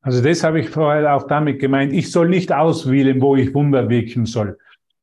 Also 0.00 0.22
das 0.22 0.42
habe 0.42 0.60
ich 0.60 0.70
vorher 0.70 1.14
auch 1.14 1.28
damit 1.28 1.60
gemeint. 1.60 1.92
Ich 1.92 2.10
soll 2.10 2.28
nicht 2.28 2.50
auswählen, 2.50 3.20
wo 3.20 3.36
ich 3.36 3.54
Wunder 3.54 3.88
wirken 3.88 4.26
soll 4.26 4.58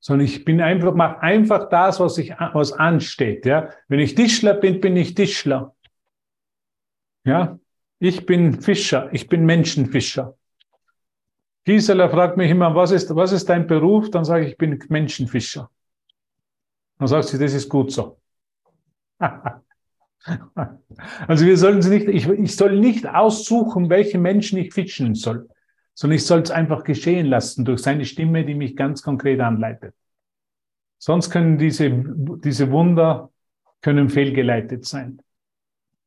sondern 0.06 0.28
ich 0.28 0.46
bin 0.46 0.62
einfach, 0.62 0.94
mache 0.94 1.20
einfach 1.22 1.68
das, 1.68 2.00
was 2.00 2.20
ich, 2.20 2.30
was 2.54 2.74
ansteht, 2.74 3.44
ja. 3.44 3.70
Wenn 3.88 4.00
ich 4.00 4.14
Tischler 4.14 4.54
bin, 4.54 4.80
bin 4.80 4.96
ich 4.96 5.16
Tischler. 5.16 5.74
Ja. 7.24 7.58
Ich 7.98 8.24
bin 8.28 8.62
Fischer. 8.62 9.10
Ich 9.14 9.28
bin 9.28 9.48
Menschenfischer. 9.48 10.38
Gisela 11.64 12.08
fragt 12.08 12.38
mich 12.38 12.52
immer, 12.52 12.76
was 12.76 12.92
ist, 12.92 13.16
was 13.16 13.32
ist 13.32 13.50
dein 13.50 13.66
Beruf? 13.66 14.12
Dann 14.12 14.26
sage 14.26 14.46
ich, 14.46 14.52
ich 14.52 14.58
bin 14.60 14.80
Menschenfischer. 14.90 15.72
Dann 17.00 17.08
sagt 17.08 17.30
sie, 17.30 17.40
das 17.40 17.56
ist 17.56 17.68
gut 17.68 17.92
so. 17.92 18.20
also 21.28 21.46
wir 21.46 21.58
sollen 21.58 21.82
sie 21.82 21.90
nicht, 21.90 22.08
ich, 22.08 22.28
ich 22.28 22.56
soll 22.56 22.80
nicht 22.80 23.08
aussuchen, 23.08 23.90
welche 23.90 24.18
Menschen 24.18 24.58
ich 24.58 24.74
fischen 24.74 25.16
soll 25.16 25.48
sondern 25.96 26.18
ich 26.18 26.26
soll 26.26 26.42
es 26.42 26.52
einfach 26.52 26.84
geschehen 26.84 27.26
lassen 27.26 27.66
durch 27.66 27.82
seine 27.82 28.06
Stimme, 28.06 28.46
die 28.46 28.54
mich 28.54 28.76
ganz 28.76 29.02
konkret 29.02 29.40
anleitet. 29.40 29.96
Sonst 31.00 31.30
können 31.30 31.58
diese, 31.58 31.90
diese 32.44 32.70
Wunder 32.70 33.32
können 33.82 34.10
fehlgeleitet 34.10 34.86
sein. 34.86 35.22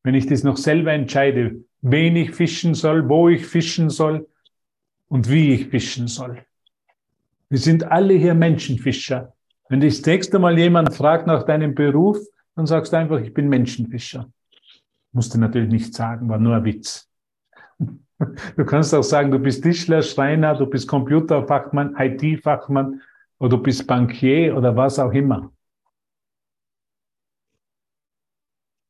Wenn 0.03 0.15
ich 0.15 0.27
das 0.27 0.45
noch 0.45 0.59
selber 0.59 0.93
entscheide, 0.93 1.65
wen 1.81 2.17
ich 2.17 2.33
fischen 2.33 2.75
soll, 2.75 3.09
wo 3.09 3.29
ich 3.29 3.47
fischen 3.47 3.89
soll 3.89 4.29
und 5.09 5.31
wie 5.31 5.55
ich 5.55 5.69
fischen 5.69 6.07
soll. 6.07 6.45
Wir 7.49 7.59
sind 7.59 7.85
alle 7.85 8.15
hier 8.15 8.35
Menschenfischer. 8.35 9.33
Wenn 9.71 9.81
dich 9.81 9.99
das 9.99 10.07
nächste 10.07 10.39
Mal 10.39 10.59
jemand 10.59 10.95
fragt 10.95 11.27
nach 11.27 11.45
deinem 11.45 11.75
Beruf, 11.75 12.19
dann 12.59 12.67
sagst 12.67 12.93
du 12.93 12.97
einfach, 12.97 13.21
ich 13.21 13.33
bin 13.33 13.49
Menschenfischer. 13.49 14.29
Musste 15.13 15.39
natürlich 15.39 15.71
nicht 15.71 15.95
sagen, 15.95 16.29
war 16.29 16.39
nur 16.39 16.57
ein 16.57 16.65
Witz. 16.65 17.09
Du 18.57 18.65
kannst 18.65 18.93
auch 18.97 19.05
sagen, 19.05 19.31
du 19.31 19.39
bist 19.39 19.63
Tischler, 19.63 20.03
Schreiner, 20.03 20.57
du 20.57 20.67
bist 20.67 20.89
Computerfachmann, 20.89 21.95
IT-Fachmann 21.97 23.01
oder 23.39 23.51
du 23.51 23.63
bist 23.63 23.87
Bankier 23.87 24.57
oder 24.57 24.75
was 24.75 24.99
auch 24.99 25.13
immer. 25.13 25.53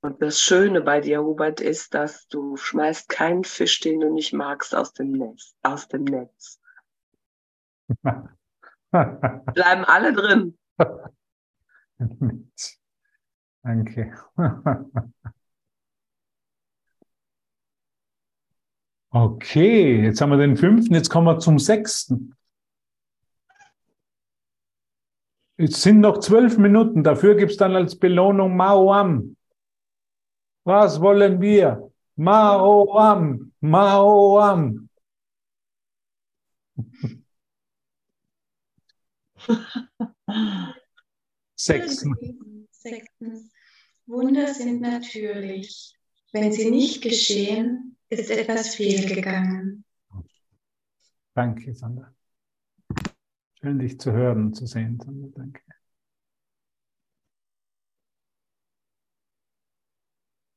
Und 0.00 0.22
das 0.22 0.40
Schöne 0.40 0.80
bei 0.80 1.02
dir, 1.02 1.22
Hubert, 1.22 1.60
ist, 1.60 1.92
dass 1.92 2.26
du 2.28 2.56
schmeißt 2.56 3.10
keinen 3.10 3.44
Fisch, 3.44 3.80
den 3.80 4.00
du 4.00 4.10
nicht 4.10 4.32
magst, 4.32 4.74
aus 4.74 4.94
dem 4.94 5.12
Netz. 5.12 5.54
Aus 5.62 5.88
dem 5.88 6.04
Netz. 6.04 6.58
Bleiben 8.90 9.84
alle 9.84 10.14
drin. 10.14 10.58
Danke. 13.68 14.10
Okay, 19.10 20.02
jetzt 20.04 20.20
haben 20.20 20.30
wir 20.30 20.36
den 20.36 20.58
fünften, 20.58 20.94
jetzt 20.94 21.08
kommen 21.08 21.26
wir 21.26 21.38
zum 21.38 21.58
sechsten. 21.58 22.36
Jetzt 25.56 25.80
sind 25.80 26.00
noch 26.00 26.20
zwölf 26.20 26.58
Minuten, 26.58 27.02
dafür 27.02 27.34
gibt 27.34 27.52
es 27.52 27.56
dann 27.56 27.74
als 27.74 27.98
Belohnung 27.98 28.54
Mauam. 28.54 29.34
Was 30.64 31.00
wollen 31.00 31.40
wir? 31.40 31.90
Maoam, 32.16 33.52
Maoam. 33.60 34.90
Sechstens. 41.56 42.18
Sechstens. 42.70 43.57
Wunder 44.08 44.54
sind 44.54 44.80
natürlich. 44.80 45.94
Wenn 46.32 46.50
sie 46.50 46.70
nicht 46.70 47.02
geschehen, 47.02 47.96
ist 48.08 48.30
etwas 48.30 48.74
fehlgegangen. 48.74 49.84
Danke, 51.34 51.74
Sandra. 51.74 52.14
Schön, 53.60 53.78
dich 53.78 54.00
zu 54.00 54.12
hören 54.12 54.46
und 54.46 54.54
zu 54.54 54.66
sehen, 54.66 54.98
Sandra. 54.98 55.28
Danke. 55.34 55.62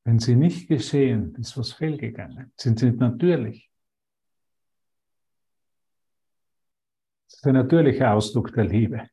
Wenn 0.05 0.19
sie 0.19 0.35
nicht 0.35 0.67
geschehen, 0.67 1.35
ist 1.35 1.57
was 1.57 1.73
fehlgegangen. 1.73 2.53
Sind 2.57 2.79
sie 2.79 2.91
natürlich. 2.91 3.69
Das 7.27 7.35
ist 7.35 7.45
der 7.45 7.53
natürliche 7.53 8.09
Ausdruck 8.09 8.53
der 8.53 8.65
Liebe. 8.65 9.10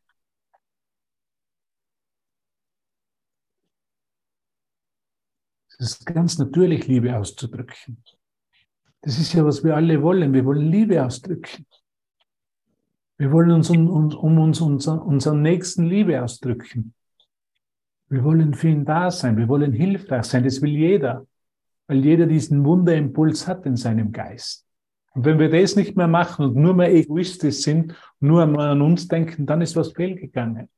Es 5.79 5.93
ist 5.93 6.07
ganz 6.07 6.39
natürlich, 6.39 6.89
Liebe 6.89 7.17
auszudrücken. 7.17 8.03
Das 9.03 9.19
ist 9.19 9.33
ja, 9.33 9.45
was 9.45 9.63
wir 9.63 9.77
alle 9.77 10.03
wollen. 10.03 10.33
Wir 10.33 10.45
wollen 10.45 10.67
Liebe 10.71 11.05
ausdrücken. 11.05 11.67
Wir 13.17 13.31
wollen 13.31 13.53
uns 13.53 13.71
um, 13.71 13.89
um, 13.89 14.13
um 14.13 14.39
uns 14.39 14.61
unser, 14.61 15.05
unseren 15.05 15.41
Nächsten 15.43 15.85
Liebe 15.85 16.23
ausdrücken. 16.23 16.95
Wir 18.09 18.25
wollen 18.25 18.55
für 18.55 18.69
ihn 18.69 18.85
da 18.85 19.11
sein. 19.11 19.37
Wir 19.37 19.49
wollen 19.49 19.73
hilfreich 19.73 20.25
sein. 20.25 20.43
Das 20.43 20.61
will 20.63 20.71
jeder. 20.71 21.27
Weil 21.87 22.05
jeder 22.05 22.27
diesen 22.27 22.65
Wunderimpuls 22.65 23.47
hat 23.47 23.65
in 23.65 23.77
seinem 23.77 24.11
Geist. 24.11 24.67
Und 25.15 25.25
wenn 25.25 25.39
wir 25.39 25.51
das 25.51 25.77
nicht 25.77 25.97
mehr 25.97 26.09
machen 26.09 26.45
und 26.45 26.57
nur 26.57 26.75
mehr 26.75 26.93
egoistisch 26.93 27.57
sind, 27.57 27.95
nur 28.21 28.47
mal 28.47 28.71
an 28.71 28.83
uns 28.83 29.09
denken, 29.09 29.47
dann 29.47 29.63
ist 29.63 29.77
was 29.77 29.93
fehlgegangen. 29.93 30.69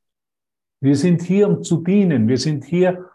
Wir 0.81 0.97
sind 0.97 1.23
hier, 1.23 1.49
um 1.49 1.63
zu 1.63 1.83
dienen. 1.83 2.29
Wir 2.29 2.39
sind 2.39 2.65
hier, 2.65 3.11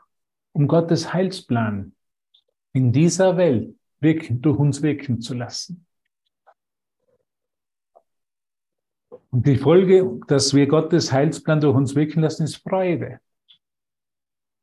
um 0.56 0.70
Gottes 0.70 1.12
Heilsplan 1.12 1.94
in 2.72 2.94
dieser 2.94 3.36
Welt 3.36 3.76
wirken, 4.00 4.42
durch 4.42 4.58
uns 4.58 4.82
wirken 4.82 5.20
zu 5.20 5.34
lassen. 5.34 5.86
Und 9.32 9.46
die 9.46 9.58
Folge, 9.58 10.22
dass 10.28 10.54
wir 10.54 10.66
Gottes 10.68 11.12
Heilsplan 11.12 11.60
durch 11.60 11.76
uns 11.76 11.94
wirken 11.94 12.22
lassen, 12.22 12.44
ist 12.44 12.56
Freude. 12.56 13.20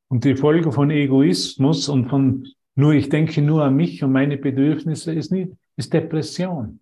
Und 0.08 0.24
die 0.24 0.34
Folge 0.34 0.72
von 0.72 0.90
Egoismus 0.90 1.90
und 1.90 2.08
von 2.08 2.48
nur, 2.74 2.94
ich 2.94 3.10
denke 3.10 3.42
nur 3.42 3.62
an 3.62 3.76
mich 3.76 4.02
und 4.02 4.12
meine 4.12 4.38
Bedürfnisse 4.38 5.12
ist, 5.12 5.30
nicht, 5.30 5.52
ist 5.76 5.92
Depression. 5.92 6.80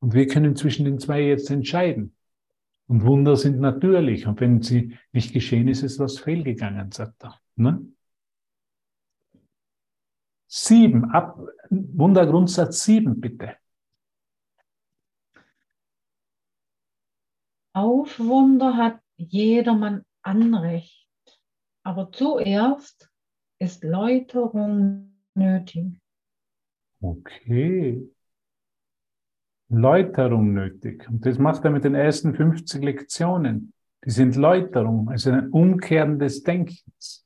Und 0.00 0.12
wir 0.12 0.26
können 0.26 0.56
zwischen 0.56 0.86
den 0.86 0.98
zwei 0.98 1.22
jetzt 1.22 1.50
entscheiden. 1.50 2.16
Und 2.90 3.04
Wunder 3.04 3.36
sind 3.36 3.60
natürlich. 3.60 4.26
Und 4.26 4.40
wenn 4.40 4.62
sie 4.62 4.98
nicht 5.12 5.32
geschehen, 5.32 5.68
ist 5.68 5.84
es 5.84 6.00
was 6.00 6.18
fehlgegangen, 6.18 6.90
sagt 6.90 7.22
er. 7.22 7.40
Ne? 7.54 7.86
Sieben, 10.48 11.04
ab, 11.12 11.38
Wundergrundsatz 11.70 12.82
sieben, 12.82 13.20
bitte. 13.20 13.54
Auf 17.74 18.18
Wunder 18.18 18.76
hat 18.76 19.00
jedermann 19.16 20.04
Anrecht, 20.22 21.06
aber 21.84 22.10
zuerst 22.10 23.08
ist 23.60 23.84
Läuterung 23.84 25.14
nötig. 25.34 25.92
Okay. 27.00 28.10
Läuterung 29.70 30.52
nötig. 30.52 31.08
Und 31.08 31.24
das 31.24 31.38
macht 31.38 31.64
er 31.64 31.70
mit 31.70 31.84
den 31.84 31.94
ersten 31.94 32.34
50 32.34 32.82
Lektionen. 32.82 33.72
Die 34.04 34.10
sind 34.10 34.36
Läuterung, 34.36 35.08
also 35.08 35.30
ein 35.30 35.48
Umkehren 35.50 36.18
des 36.18 36.42
Denkens. 36.42 37.24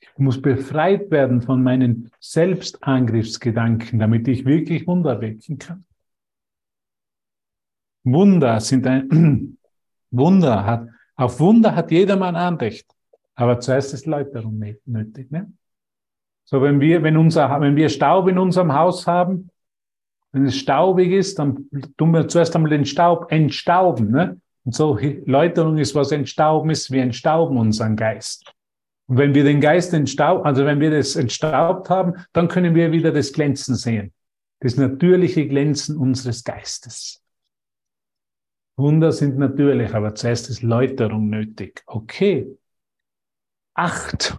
Ich 0.00 0.18
muss 0.18 0.40
befreit 0.40 1.10
werden 1.10 1.42
von 1.42 1.62
meinen 1.62 2.10
Selbstangriffsgedanken, 2.20 3.98
damit 3.98 4.28
ich 4.28 4.44
wirklich 4.44 4.86
Wunder 4.86 5.20
wirken 5.20 5.58
kann. 5.58 5.84
Wunder 8.04 8.60
sind 8.60 8.86
ein, 8.86 9.58
Wunder 10.10 10.64
hat, 10.64 10.88
auf 11.16 11.40
Wunder 11.40 11.74
hat 11.74 11.90
jedermann 11.90 12.36
Anrecht. 12.36 12.86
Aber 13.34 13.60
zuerst 13.60 13.94
ist 13.94 14.06
Läuterung 14.06 14.58
nötig. 14.84 15.30
Ne? 15.30 15.52
So, 16.44 16.62
wenn 16.62 16.80
wir, 16.80 17.02
wenn 17.02 17.16
unser, 17.16 17.60
wenn 17.60 17.76
wir 17.76 17.88
Staub 17.88 18.28
in 18.28 18.38
unserem 18.38 18.74
Haus 18.74 19.06
haben, 19.06 19.50
wenn 20.32 20.46
es 20.46 20.56
staubig 20.56 21.10
ist, 21.12 21.38
dann 21.38 21.68
tun 21.96 22.12
wir 22.12 22.28
zuerst 22.28 22.54
einmal 22.54 22.70
den 22.70 22.84
Staub 22.84 23.30
entstauben. 23.32 24.10
Ne? 24.10 24.40
Und 24.64 24.74
so 24.74 24.98
Läuterung 25.26 25.78
ist, 25.78 25.94
was 25.94 26.12
entstauben 26.12 26.70
ist, 26.70 26.90
wir 26.90 27.02
entstauben 27.02 27.56
unseren 27.56 27.96
Geist. 27.96 28.52
Und 29.06 29.16
wenn 29.18 29.34
wir 29.34 29.42
den 29.42 29.60
Geist 29.60 29.92
entstauben, 29.92 30.44
also 30.44 30.64
wenn 30.64 30.78
wir 30.78 30.90
das 30.90 31.16
entstaubt 31.16 31.90
haben, 31.90 32.14
dann 32.32 32.46
können 32.46 32.74
wir 32.74 32.92
wieder 32.92 33.10
das 33.10 33.32
Glänzen 33.32 33.74
sehen. 33.74 34.12
Das 34.60 34.76
natürliche 34.76 35.48
Glänzen 35.48 35.96
unseres 35.96 36.44
Geistes. 36.44 37.20
Wunder 38.76 39.10
sind 39.12 39.36
natürlich, 39.38 39.94
aber 39.94 40.14
zuerst 40.14 40.48
ist 40.48 40.62
Läuterung 40.62 41.28
nötig. 41.28 41.82
Okay. 41.86 42.56
Acht. 43.74 44.38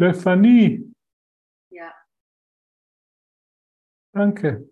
Stefanie. 0.00 0.90
Ja. 1.68 1.92
Danke. 4.14 4.66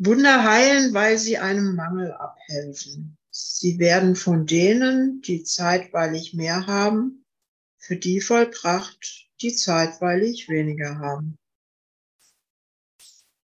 Wunder 0.00 0.42
heilen, 0.42 0.92
weil 0.92 1.18
sie 1.18 1.38
einem 1.38 1.76
Mangel 1.76 2.10
abhelfen. 2.12 3.16
Sie 3.30 3.78
werden 3.78 4.16
von 4.16 4.44
denen, 4.46 5.20
die 5.20 5.44
zeitweilig 5.44 6.34
mehr 6.34 6.66
haben, 6.66 7.24
für 7.88 7.96
die 7.96 8.20
vollbracht, 8.20 9.30
die 9.40 9.54
zeitweilig 9.54 10.50
weniger 10.50 10.98
haben. 10.98 11.38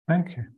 Danke. 0.07 0.55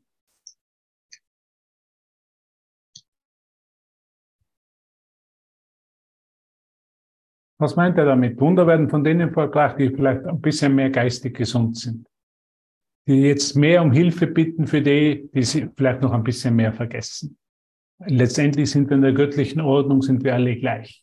Was 7.58 7.74
meint 7.76 7.96
er 7.96 8.04
damit? 8.04 8.38
Wunder 8.38 8.66
werden 8.66 8.90
von 8.90 9.02
denen 9.02 9.32
vollbracht, 9.32 9.78
die 9.78 9.88
vielleicht 9.88 10.26
ein 10.26 10.40
bisschen 10.42 10.74
mehr 10.74 10.90
geistig 10.90 11.38
gesund 11.38 11.78
sind. 11.78 12.06
Die 13.08 13.22
jetzt 13.22 13.56
mehr 13.56 13.82
um 13.82 13.92
Hilfe 13.92 14.26
bitten 14.26 14.66
für 14.66 14.82
die, 14.82 15.30
die 15.32 15.42
sie 15.42 15.70
vielleicht 15.74 16.02
noch 16.02 16.12
ein 16.12 16.22
bisschen 16.22 16.54
mehr 16.54 16.74
vergessen. 16.74 17.38
Letztendlich 18.06 18.70
sind 18.70 18.90
wir 18.90 18.96
in 18.96 19.02
der 19.02 19.12
göttlichen 19.12 19.62
Ordnung, 19.62 20.02
sind 20.02 20.22
wir 20.22 20.34
alle 20.34 20.56
gleich. 20.56 21.02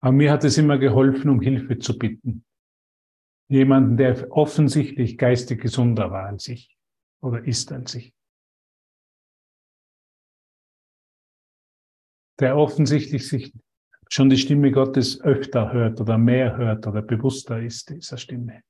Aber 0.00 0.12
mir 0.12 0.30
hat 0.30 0.44
es 0.44 0.58
immer 0.58 0.78
geholfen, 0.78 1.30
um 1.30 1.40
Hilfe 1.40 1.78
zu 1.78 1.98
bitten. 1.98 2.44
Jemanden, 3.48 3.96
der 3.96 4.30
offensichtlich 4.30 5.18
geistig 5.18 5.60
gesunder 5.60 6.10
war 6.10 6.26
als 6.26 6.48
ich 6.48 6.76
oder 7.22 7.44
ist 7.44 7.72
als 7.72 7.94
ich. 7.94 8.12
Der 12.40 12.56
offensichtlich 12.56 13.28
sich 13.28 13.52
schon 14.08 14.30
die 14.30 14.36
Stimme 14.36 14.70
Gottes 14.70 15.20
öfter 15.20 15.72
hört 15.72 16.00
oder 16.00 16.18
mehr 16.18 16.56
hört 16.56 16.86
oder 16.86 17.02
bewusster 17.02 17.60
ist 17.60 17.90
dieser 17.90 18.18
Stimme. 18.18 18.62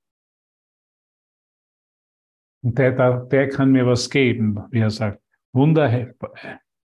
Und 2.62 2.78
der, 2.78 3.24
der 3.26 3.48
kann 3.48 3.72
mir 3.72 3.86
was 3.86 4.10
geben, 4.10 4.60
wie 4.70 4.80
er 4.80 4.90
sagt. 4.90 5.22
Wunder 5.52 6.12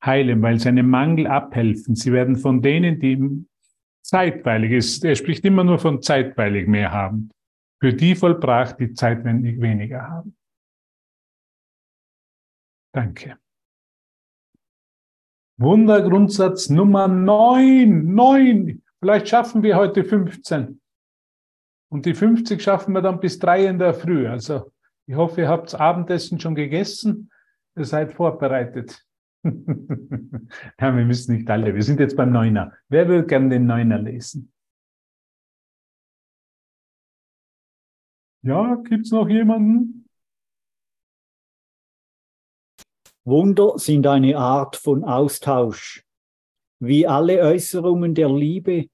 heilen, 0.05 0.43
weil 0.43 0.59
seine 0.59 0.83
Mangel 0.83 1.26
abhelfen. 1.26 1.95
Sie 1.95 2.12
werden 2.12 2.37
von 2.37 2.62
denen, 2.62 3.01
die 3.01 3.47
zeitweilig 4.03 4.72
ist, 4.72 5.05
er 5.05 5.14
spricht 5.14 5.44
immer 5.44 5.64
nur 5.64 5.78
von 5.78 6.03
zeitweilig 6.03 6.66
mehr 6.66 6.92
haben, 6.92 7.30
für 7.80 7.92
die 7.92 8.14
vollbracht, 8.14 8.78
die 8.80 8.94
zeitwendig 8.94 9.61
weniger 9.61 10.09
haben. 10.09 10.36
Danke. 12.94 13.38
Wundergrundsatz 15.61 16.70
Nummer 16.70 17.09
9. 17.09 18.14
9. 18.14 18.82
Vielleicht 19.01 19.28
schaffen 19.28 19.62
wir 19.62 19.76
heute 19.76 20.05
15. 20.05 20.80
Und 21.90 22.07
die 22.07 22.14
50 22.14 22.62
schaffen 22.62 22.92
wir 22.92 23.03
dann 23.03 23.20
bis 23.20 23.38
3 23.38 23.66
in 23.66 23.78
der 23.78 23.94
Früh. 23.94 24.28
Also 24.28 24.72
ich 25.07 25.16
hoffe, 25.16 25.42
ihr 25.42 25.49
habt 25.49 25.74
Abendessen 25.74 26.38
schon 26.38 26.55
gegessen. 26.55 27.30
Ihr 27.76 27.84
seid 27.84 28.12
vorbereitet. 28.12 29.05
ja, 30.80 30.97
wir 30.97 31.05
müssen 31.05 31.36
nicht 31.36 31.49
alle. 31.49 31.74
Wir 31.74 31.82
sind 31.82 32.01
jetzt 32.01 32.16
beim 32.16 32.32
Neuner. 32.32 32.72
Wer 32.89 33.09
würde 33.09 33.26
gerne 33.26 33.49
den 33.51 33.66
Neuner 33.66 33.99
lesen? 33.99 34.53
Ja, 38.43 38.76
gibt 38.76 39.07
es 39.07 39.12
noch 39.12 39.28
jemanden? 39.28 40.09
Wunder 43.24 43.78
sind 43.78 44.07
eine 44.07 44.39
Art 44.39 44.76
von 44.76 45.05
Austausch. 45.05 46.05
Wie 46.80 47.07
alle 47.07 47.41
Äußerungen 47.41 48.14
der 48.14 48.30
Liebe, 48.30 48.89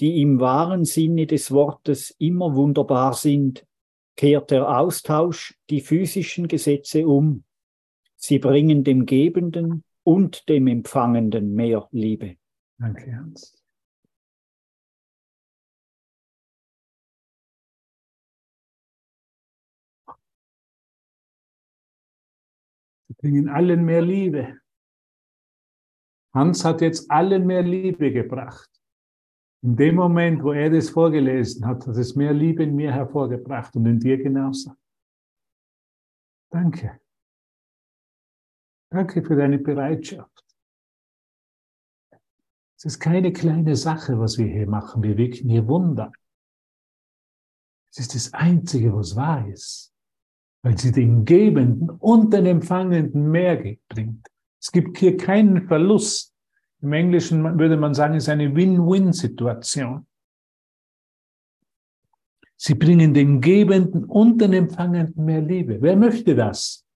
die 0.00 0.20
im 0.20 0.40
wahren 0.40 0.84
Sinne 0.84 1.26
des 1.26 1.50
Wortes 1.50 2.10
immer 2.18 2.54
wunderbar 2.54 3.14
sind, 3.14 3.66
kehrt 4.16 4.50
der 4.50 4.78
Austausch 4.78 5.56
die 5.70 5.80
physischen 5.80 6.48
Gesetze 6.48 7.06
um. 7.06 7.44
Sie 8.16 8.38
bringen 8.38 8.84
dem 8.84 9.06
Gebenden 9.06 9.84
und 10.08 10.48
dem 10.48 10.68
Empfangenden 10.68 11.54
mehr 11.54 11.86
Liebe. 11.90 12.38
Danke, 12.78 13.14
Hans. 13.14 13.62
Sie 23.08 23.14
bringen 23.18 23.50
allen 23.50 23.84
mehr 23.84 24.00
Liebe. 24.00 24.58
Hans 26.32 26.64
hat 26.64 26.80
jetzt 26.80 27.10
allen 27.10 27.46
mehr 27.46 27.62
Liebe 27.62 28.10
gebracht. 28.10 28.70
In 29.62 29.76
dem 29.76 29.96
Moment, 29.96 30.42
wo 30.42 30.52
er 30.52 30.70
das 30.70 30.88
vorgelesen 30.88 31.66
hat, 31.66 31.86
hat 31.86 31.96
es 31.96 32.16
mehr 32.16 32.32
Liebe 32.32 32.62
in 32.62 32.74
mir 32.74 32.92
hervorgebracht 32.92 33.76
und 33.76 33.84
in 33.84 34.00
dir 34.00 34.16
genauso. 34.16 34.72
Danke. 36.50 36.98
Danke 38.90 39.22
für 39.22 39.36
deine 39.36 39.58
Bereitschaft. 39.58 40.44
Es 42.76 42.84
ist 42.84 43.00
keine 43.00 43.32
kleine 43.32 43.76
Sache, 43.76 44.18
was 44.18 44.38
wir 44.38 44.46
hier 44.46 44.68
machen. 44.68 45.02
Wir 45.02 45.16
wirken 45.16 45.48
hier 45.48 45.66
Wunder. 45.66 46.12
Es 47.90 47.98
ist 47.98 48.14
das 48.14 48.32
Einzige, 48.32 48.94
was 48.94 49.16
wahr 49.16 49.46
ist, 49.48 49.92
weil 50.62 50.78
sie 50.78 50.92
den 50.92 51.24
Gebenden 51.24 51.90
und 51.90 52.32
den 52.32 52.46
Empfangenden 52.46 53.30
mehr 53.30 53.56
bringt. 53.88 54.28
Es 54.60 54.70
gibt 54.70 54.98
hier 54.98 55.16
keinen 55.16 55.66
Verlust. 55.66 56.34
Im 56.80 56.92
Englischen 56.92 57.42
würde 57.58 57.76
man 57.76 57.94
sagen, 57.94 58.14
es 58.14 58.24
ist 58.24 58.28
eine 58.28 58.54
Win-Win-Situation. 58.54 60.06
Sie 62.56 62.74
bringen 62.74 63.14
den 63.14 63.40
Gebenden 63.40 64.04
und 64.04 64.40
den 64.40 64.52
Empfangenden 64.52 65.24
mehr 65.24 65.40
Liebe. 65.40 65.80
Wer 65.80 65.96
möchte 65.96 66.34
das? 66.34 66.87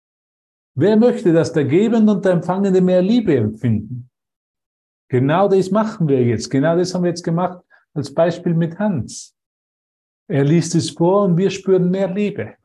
Wer 0.75 0.97
möchte, 0.97 1.33
dass 1.33 1.53
der 1.53 1.65
Gebende 1.65 2.13
und 2.13 2.25
der 2.25 2.33
Empfangende 2.33 2.81
mehr 2.81 3.03
Liebe 3.03 3.37
empfinden? 3.37 4.11
Genau 5.09 5.49
das 5.49 5.71
machen 5.71 6.09
wir 6.09 6.25
jetzt. 6.25 6.49
Genau 6.49 6.77
das 6.77 6.95
haben 6.95 7.03
wir 7.03 7.11
jetzt 7.11 7.23
gemacht 7.25 7.63
als 7.95 8.13
Beispiel 8.13 8.55
mit 8.55 8.79
Hans. 8.79 9.37
Er 10.29 10.45
liest 10.45 10.75
es 10.75 10.91
vor 10.91 11.25
und 11.25 11.37
wir 11.37 11.51
spüren 11.51 11.91
mehr 11.91 12.09
Liebe. 12.09 12.57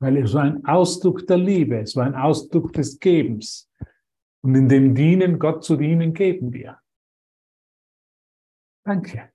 Weil 0.00 0.16
es 0.16 0.34
war 0.34 0.42
ein 0.42 0.64
Ausdruck 0.64 1.26
der 1.26 1.38
Liebe, 1.38 1.78
es 1.78 1.94
war 1.94 2.04
ein 2.04 2.16
Ausdruck 2.16 2.72
des 2.72 2.98
Gebens. 2.98 3.70
Und 4.42 4.56
in 4.56 4.68
dem 4.68 4.94
Dienen, 4.94 5.38
Gott 5.38 5.64
zu 5.64 5.76
dienen, 5.76 6.12
geben 6.12 6.52
wir. 6.52 6.78
Danke. 8.84 9.30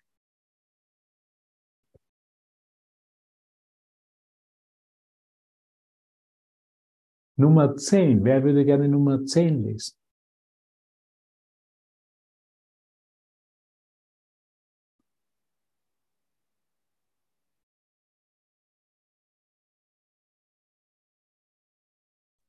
Nummer 7.39 7.77
10. 7.77 8.25
Wer 8.25 8.43
würde 8.43 8.65
gerne 8.65 8.89
Nummer 8.89 9.23
10 9.25 9.63
lesen? 9.63 9.95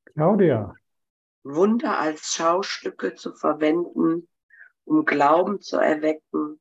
Claudia. 0.06 0.74
Wunder 1.44 2.00
als 2.00 2.34
Schaustücke 2.34 3.14
zu 3.14 3.32
verwenden, 3.32 4.28
um 4.84 5.04
Glauben 5.04 5.60
zu 5.60 5.76
erwecken, 5.76 6.60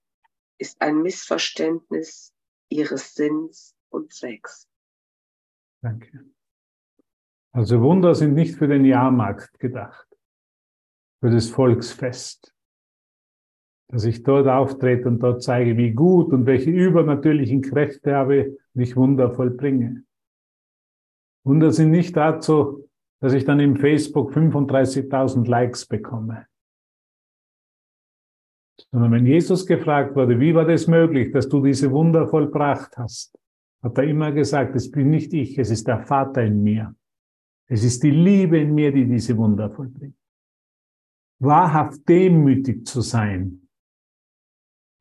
ist 0.59 0.80
ein 0.82 1.01
Missverständnis 1.01 2.32
ihres 2.69 3.15
Sinns 3.15 3.73
und 3.89 4.13
Zwecks. 4.13 4.67
Danke. 5.82 6.30
Also 7.52 7.82
Wunder 7.82 8.14
sind 8.14 8.34
nicht 8.34 8.56
für 8.56 8.68
den 8.68 8.86
Jahrmarkt 8.86 9.60
gedacht, 9.60 10.08
für 11.20 11.32
das 11.32 11.50
Volksfest, 11.50 12.54
dass 13.89 14.06
ich 14.06 14.24
dort 14.24 14.47
auftrete 14.47 15.08
und 15.08 15.20
dort 15.20 15.41
zeige, 15.41 15.76
wie 15.76 15.91
gut 15.91 16.32
und 16.32 16.45
welche 16.45 16.70
übernatürlichen 16.70 17.62
Kräfte 17.62 18.16
habe 18.16 18.58
und 18.74 18.82
ich 18.82 18.95
Wunder 18.95 19.32
vollbringe. 19.32 20.04
Wunder 21.43 21.72
sind 21.72 21.89
nicht 21.89 22.16
dazu, 22.16 22.88
dass 23.20 23.34
ich 23.34 23.45
dann 23.45 23.60
im 23.60 23.76
Facebook 23.76 24.32
35.000 24.32 25.47
Likes 25.47 25.86
bekomme. 25.88 26.45
Sondern 28.91 29.12
wenn 29.12 29.26
Jesus 29.26 29.66
gefragt 29.66 30.16
wurde, 30.16 30.39
wie 30.39 30.54
war 30.54 30.66
das 30.66 30.88
möglich, 30.88 31.32
dass 31.32 31.50
du 31.50 31.62
diese 31.62 31.91
Wunder 31.91 32.28
vollbracht 32.28 32.95
hast, 32.97 33.38
hat 33.82 33.97
er 33.97 34.04
immer 34.06 34.32
gesagt, 34.32 34.76
es 34.76 34.91
bin 34.91 35.10
nicht 35.10 35.34
ich, 35.34 35.58
es 35.58 35.70
ist 35.70 35.88
der 35.88 36.06
Vater 36.06 36.43
in 36.43 36.64
mir. 36.64 36.95
Es 37.72 37.84
ist 37.84 38.01
die 38.01 38.11
Liebe 38.11 38.59
in 38.59 38.74
mir, 38.74 38.91
die 38.91 39.05
diese 39.05 39.38
Wunder 39.38 39.70
vollbringt. 39.70 40.17
Wahrhaft 41.39 42.07
demütig 42.09 42.86
zu 42.86 43.01
sein, 43.01 43.70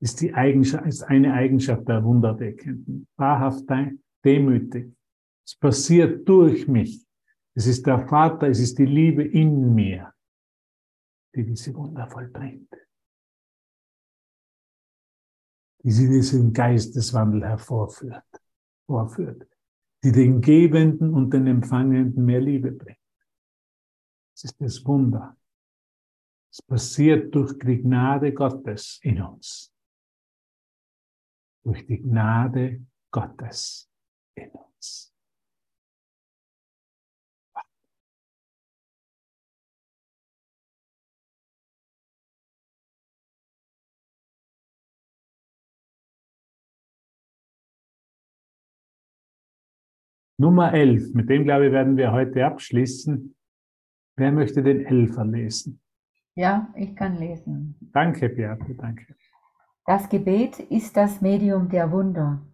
ist, 0.00 0.20
die 0.20 0.32
Eigenschaft, 0.32 0.86
ist 0.86 1.02
eine 1.02 1.32
Eigenschaft 1.32 1.88
der 1.88 2.04
Wunderdeckenden. 2.04 3.08
Wahrhaft 3.16 3.64
demütig. 4.24 4.94
Es 5.44 5.56
passiert 5.56 6.28
durch 6.28 6.68
mich. 6.68 7.04
Es 7.54 7.66
ist 7.66 7.86
der 7.86 8.06
Vater, 8.06 8.48
es 8.48 8.60
ist 8.60 8.78
die 8.78 8.86
Liebe 8.86 9.24
in 9.24 9.74
mir, 9.74 10.12
die 11.34 11.44
diese 11.44 11.74
Wunder 11.74 12.06
vollbringt. 12.06 12.70
Die 15.82 15.90
sie 15.90 16.08
diesen 16.08 16.52
Geisteswandel 16.52 17.44
hervorführt, 17.44 18.26
vorführt, 18.86 19.48
die 20.03 20.12
den 20.12 20.40
Gebenden 20.40 21.12
und 21.12 21.32
den 21.32 21.46
Empfangenden 21.46 22.24
mehr 22.24 22.40
Liebe 22.40 22.72
bringt. 22.72 22.99
Es 24.34 24.44
ist 24.44 24.61
das 24.61 24.84
Wunder. 24.84 25.36
Es 26.51 26.62
passiert 26.62 27.34
durch 27.34 27.59
die 27.59 27.82
Gnade 27.82 28.32
Gottes 28.32 29.01
in 29.03 29.20
uns. 29.20 29.72
Durch 31.64 31.84
die 31.86 32.01
Gnade 32.01 32.86
Gottes 33.11 33.88
Nummer 50.41 50.72
11, 50.72 51.14
mit 51.14 51.28
dem 51.28 51.43
glaube 51.43 51.66
ich, 51.66 51.72
werden 51.72 51.97
wir 51.97 52.12
heute 52.12 52.47
abschließen. 52.47 53.34
Wer 54.16 54.30
möchte 54.30 54.62
den 54.62 54.86
Elfer 54.86 55.24
lesen? 55.24 55.80
Ja, 56.36 56.72
ich 56.76 56.95
kann 56.95 57.18
lesen. 57.18 57.76
Danke, 57.93 58.28
Beate, 58.28 58.72
danke. 58.76 59.16
Das 59.84 60.09
Gebet 60.09 60.61
ist 60.61 60.97
das 60.97 61.20
Medium 61.20 61.68
der 61.68 61.91
Wunder. 61.91 62.47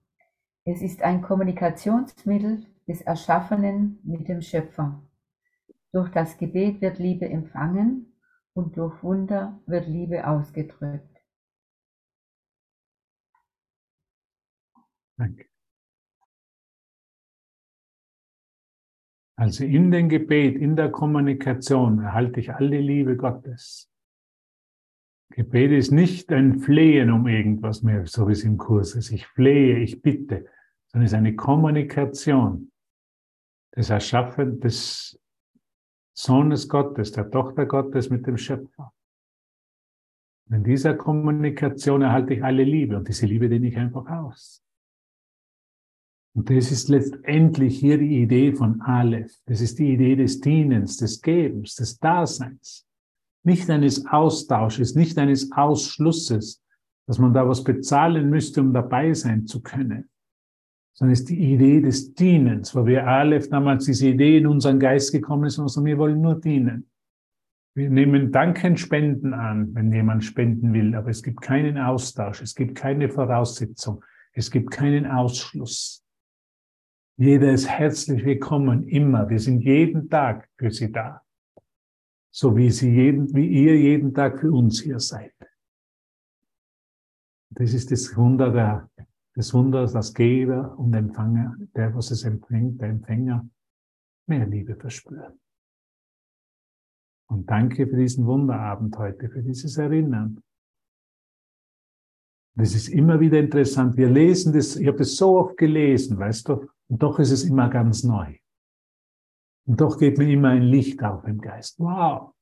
Es 0.65 0.81
ist 0.81 1.03
ein 1.03 1.21
Kommunikationsmittel 1.21 2.65
des 2.89 3.03
Erschaffenen 3.03 3.99
mit 4.03 4.29
dem 4.29 4.41
Schöpfer. 4.41 5.03
Durch 5.93 6.11
das 6.11 6.39
Gebet 6.39 6.81
wird 6.81 6.99
Liebe 6.99 7.29
empfangen 7.29 8.15
und 8.55 8.79
durch 8.79 9.03
Wunder 9.03 9.61
wird 9.67 9.89
Liebe 9.89 10.27
ausgedrückt. 10.27 11.19
Danke. 15.19 15.54
Also 19.37 19.65
in 19.65 19.91
dem 19.91 20.09
Gebet, 20.09 20.57
in 20.57 20.77
der 20.77 20.91
Kommunikation 20.91 22.01
erhalte 22.01 22.41
ich 22.41 22.55
alle 22.55 22.79
Liebe 22.79 23.17
Gottes. 23.17 23.91
Gebet 25.31 25.73
ist 25.73 25.91
nicht 25.91 26.31
ein 26.31 26.61
Flehen 26.61 27.11
um 27.11 27.27
irgendwas 27.27 27.83
mehr, 27.83 28.07
so 28.07 28.29
wie 28.29 28.33
es 28.33 28.45
im 28.45 28.57
Kurs 28.57 28.95
ist. 28.95 29.11
Ich 29.11 29.27
flehe, 29.27 29.79
ich 29.79 30.01
bitte, 30.01 30.47
sondern 30.87 31.07
es 31.07 31.13
ist 31.13 31.19
eine 31.19 31.35
Kommunikation 31.35 32.71
des 33.75 33.91
Erschaffen 33.91 34.61
des 34.61 35.21
Sohnes 36.17 36.69
Gottes, 36.69 37.11
der 37.11 37.29
Tochter 37.29 37.67
Gottes 37.67 38.11
mit 38.11 38.27
dem 38.29 38.37
Schöpfer. 38.37 38.93
In 40.51 40.63
dieser 40.63 40.95
Kommunikation 40.95 42.03
erhalte 42.03 42.35
ich 42.35 42.45
alle 42.45 42.63
Liebe 42.63 42.97
und 42.97 43.09
diese 43.09 43.27
Liebe 43.27 43.49
dehne 43.49 43.67
ich 43.67 43.77
einfach 43.77 44.07
aus. 44.07 44.64
Und 46.37 46.51
das 46.51 46.73
ist 46.73 46.89
letztendlich 46.89 47.79
hier 47.79 47.97
die 47.97 48.23
Idee 48.23 48.53
von 48.53 48.81
Aleph. 48.81 49.33
Das 49.47 49.61
ist 49.61 49.79
die 49.79 49.93
Idee 49.93 50.17
des 50.17 50.41
Dienens, 50.41 50.97
des 50.97 51.21
Gebens, 51.23 51.77
des 51.77 51.99
Daseins. 51.99 52.87
nicht 53.47 53.69
eines 53.69 54.07
Austausches, 54.07 54.95
nicht 54.95 55.19
eines 55.19 55.53
Ausschlusses, 55.53 56.63
dass 57.07 57.19
man 57.19 57.35
da 57.35 57.47
was 57.47 57.63
bezahlen 57.63 58.31
müsste, 58.31 58.63
um 58.63 58.73
dabei 58.73 59.13
sein 59.13 59.47
zu 59.47 59.61
können, 59.61 60.09
sondern 60.95 61.13
es 61.13 61.21
ist 61.21 61.29
die 61.29 61.53
Idee 61.53 61.81
des 61.81 62.15
Dienens, 62.15 62.75
wo 62.75 62.87
wir 62.87 63.07
Aleph 63.07 63.49
damals 63.51 63.85
diese 63.85 64.09
Idee 64.09 64.39
in 64.39 64.47
unseren 64.47 64.81
Geist 64.81 65.13
gekommen 65.13 65.45
ist 65.45 65.59
und 65.59 65.69
sagen, 65.69 65.87
wir 65.87 65.99
wollen 65.99 66.21
nur 66.21 66.41
dienen. 66.41 66.89
Wir 67.77 67.91
nehmen 67.91 68.31
Danken 68.31 68.77
Spenden 68.77 69.35
an, 69.35 69.75
wenn 69.75 69.93
jemand 69.93 70.25
spenden 70.25 70.73
will, 70.73 70.95
aber 70.95 71.11
es 71.11 71.23
gibt 71.23 71.41
keinen 71.41 71.77
Austausch, 71.77 72.41
es 72.41 72.55
gibt 72.55 72.77
keine 72.77 73.09
Voraussetzung, 73.09 74.03
es 74.33 74.51
gibt 74.51 74.71
keinen 74.71 75.07
Ausschluss. 75.07 76.04
Jeder 77.17 77.53
ist 77.53 77.69
herzlich 77.69 78.25
willkommen, 78.25 78.89
immer. 78.89 79.29
Wir 79.29 79.39
sind 79.39 79.61
jeden 79.61 80.11
Tag 80.11 80.49
für 80.57 80.73
Sie 80.73 80.91
da. 80.91 81.23
So 82.33 82.57
wie, 82.57 82.73
Sie 82.73 82.91
jeden, 82.91 83.33
wie 83.33 83.47
ihr 83.47 83.79
jeden 83.79 84.13
Tag 84.13 84.41
für 84.41 84.51
uns 84.51 84.81
hier 84.81 84.99
seid. 84.99 85.33
Das 87.51 87.73
ist 87.73 87.93
das 87.93 88.17
Wunder 88.17 88.51
der, 88.51 88.91
des 89.37 89.55
Wunders, 89.55 89.93
das 89.93 90.13
Geber 90.13 90.77
und 90.77 90.93
Empfänger, 90.93 91.57
der, 91.77 91.95
was 91.95 92.11
es 92.11 92.25
empfängt, 92.25 92.81
der 92.81 92.89
Empfänger, 92.89 93.49
mehr 94.27 94.47
Liebe 94.47 94.75
verspürt. 94.75 95.39
Und 97.27 97.49
danke 97.49 97.87
für 97.87 97.97
diesen 97.97 98.27
Wunderabend 98.27 98.99
heute, 98.99 99.31
für 99.31 99.43
dieses 99.43 99.77
Erinnern. 99.77 100.43
Das 102.57 102.75
ist 102.75 102.89
immer 102.89 103.19
wieder 103.19 103.39
interessant. 103.39 103.97
Wir 103.97 104.09
lesen 104.09 104.53
das, 104.53 104.77
ich 104.77 104.87
habe 104.87 104.99
das 104.99 105.17
so 105.17 105.39
oft 105.39 105.57
gelesen, 105.57 106.19
weißt 106.19 106.49
du, 106.49 106.69
und 106.89 107.03
doch 107.03 107.19
ist 107.19 107.33
es 107.33 107.45
immer 107.45 107.69
ganz 107.69 108.05
neu. 108.05 108.37
Und 109.67 109.81
doch 109.81 109.99
geht 109.99 110.19
mir 110.19 110.31
immer 110.31 110.51
ein 110.51 110.63
Licht 110.63 111.03
auf 111.03 111.25
im 111.25 111.41
Geist. 111.41 111.81
Wow, 111.81 112.33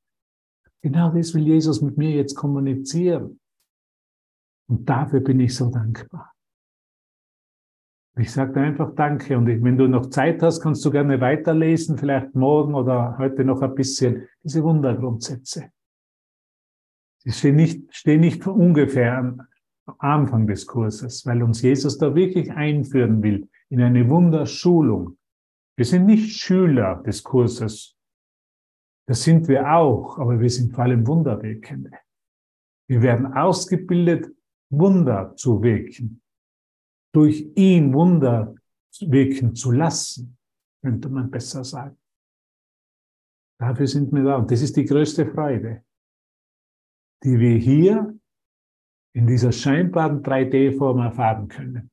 genau 0.82 1.10
das 1.14 1.32
will 1.34 1.46
Jesus 1.46 1.80
mit 1.80 1.96
mir 1.96 2.10
jetzt 2.10 2.34
kommunizieren. 2.34 3.40
Und 4.68 4.88
dafür 4.88 5.20
bin 5.20 5.40
ich 5.40 5.54
so 5.54 5.70
dankbar. 5.70 6.32
Ich 8.18 8.30
sage 8.30 8.60
einfach 8.60 8.94
Danke. 8.94 9.38
Und 9.38 9.46
wenn 9.46 9.78
du 9.78 9.88
noch 9.88 10.10
Zeit 10.10 10.42
hast, 10.42 10.60
kannst 10.60 10.84
du 10.84 10.90
gerne 10.90 11.20
weiterlesen, 11.20 11.96
vielleicht 11.96 12.34
morgen 12.34 12.74
oder 12.74 13.16
heute 13.16 13.44
noch 13.44 13.62
ein 13.62 13.74
bisschen 13.74 14.28
diese 14.42 14.62
Wundergrundsätze. 14.62 15.70
Sie 17.18 17.32
stehen 17.32 17.56
nicht, 17.56 17.94
stehen 17.94 18.20
nicht 18.20 18.46
ungefähr 18.46 19.48
Anfang 19.98 20.46
des 20.46 20.66
Kurses, 20.66 21.26
weil 21.26 21.42
uns 21.42 21.62
Jesus 21.62 21.98
da 21.98 22.14
wirklich 22.14 22.50
einführen 22.52 23.22
will 23.22 23.48
in 23.68 23.80
eine 23.80 24.08
Wunderschulung. 24.08 25.18
Wir 25.76 25.84
sind 25.84 26.06
nicht 26.06 26.40
Schüler 26.40 27.02
des 27.02 27.22
Kurses. 27.22 27.96
Das 29.06 29.22
sind 29.22 29.48
wir 29.48 29.72
auch, 29.72 30.18
aber 30.18 30.38
wir 30.38 30.50
sind 30.50 30.72
vor 30.72 30.84
allem 30.84 31.06
Wunderwirkende. 31.06 31.90
Wir 32.88 33.02
werden 33.02 33.32
ausgebildet, 33.32 34.32
Wunder 34.70 35.34
zu 35.36 35.62
wirken. 35.62 36.22
Durch 37.14 37.50
ihn 37.56 37.92
Wunder 37.92 38.54
wirken 39.00 39.54
zu 39.54 39.70
lassen, 39.70 40.36
könnte 40.82 41.08
man 41.08 41.30
besser 41.30 41.64
sagen. 41.64 41.96
Dafür 43.58 43.86
sind 43.86 44.12
wir 44.12 44.24
da. 44.24 44.36
Und 44.36 44.50
das 44.50 44.62
ist 44.62 44.76
die 44.76 44.84
größte 44.84 45.26
Freude, 45.26 45.84
die 47.22 47.38
wir 47.38 47.56
hier 47.56 48.18
in 49.14 49.26
dieser 49.26 49.52
scheinbaren 49.52 50.22
3D-Form 50.22 50.98
erfahren 50.98 51.48
können. 51.48 51.90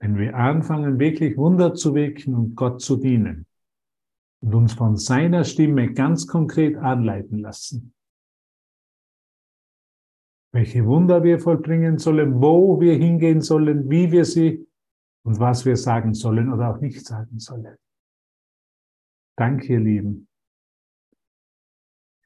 Wenn 0.00 0.16
wir 0.16 0.34
anfangen, 0.34 0.98
wirklich 0.98 1.36
Wunder 1.36 1.74
zu 1.74 1.94
wirken 1.94 2.34
und 2.34 2.54
Gott 2.54 2.80
zu 2.80 2.96
dienen 2.96 3.46
und 4.40 4.54
uns 4.54 4.74
von 4.74 4.96
seiner 4.96 5.44
Stimme 5.44 5.92
ganz 5.92 6.26
konkret 6.26 6.76
anleiten 6.76 7.38
lassen, 7.38 7.94
welche 10.52 10.84
Wunder 10.84 11.22
wir 11.24 11.38
vollbringen 11.38 11.98
sollen, 11.98 12.40
wo 12.40 12.80
wir 12.80 12.94
hingehen 12.94 13.40
sollen, 13.40 13.88
wie 13.88 14.12
wir 14.12 14.24
sie 14.24 14.66
und 15.24 15.40
was 15.40 15.64
wir 15.64 15.76
sagen 15.76 16.14
sollen 16.14 16.52
oder 16.52 16.70
auch 16.70 16.80
nicht 16.80 17.04
sagen 17.06 17.38
sollen. 17.38 17.76
Danke, 19.36 19.72
ihr 19.72 19.80
Lieben. 19.80 20.28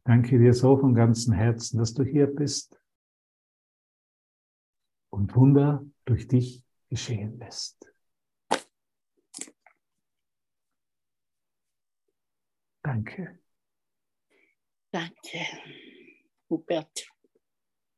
danke 0.04 0.38
dir 0.38 0.54
so 0.54 0.76
von 0.76 0.94
ganzem 0.94 1.34
Herzen, 1.34 1.78
dass 1.78 1.94
du 1.94 2.02
hier 2.02 2.26
bist 2.26 2.75
und 5.16 5.34
Wunder 5.34 5.82
durch 6.04 6.28
dich 6.28 6.62
geschehen 6.90 7.38
lässt. 7.38 7.90
Danke. 12.82 13.40
Danke, 14.92 15.40
Hubert. 16.48 17.08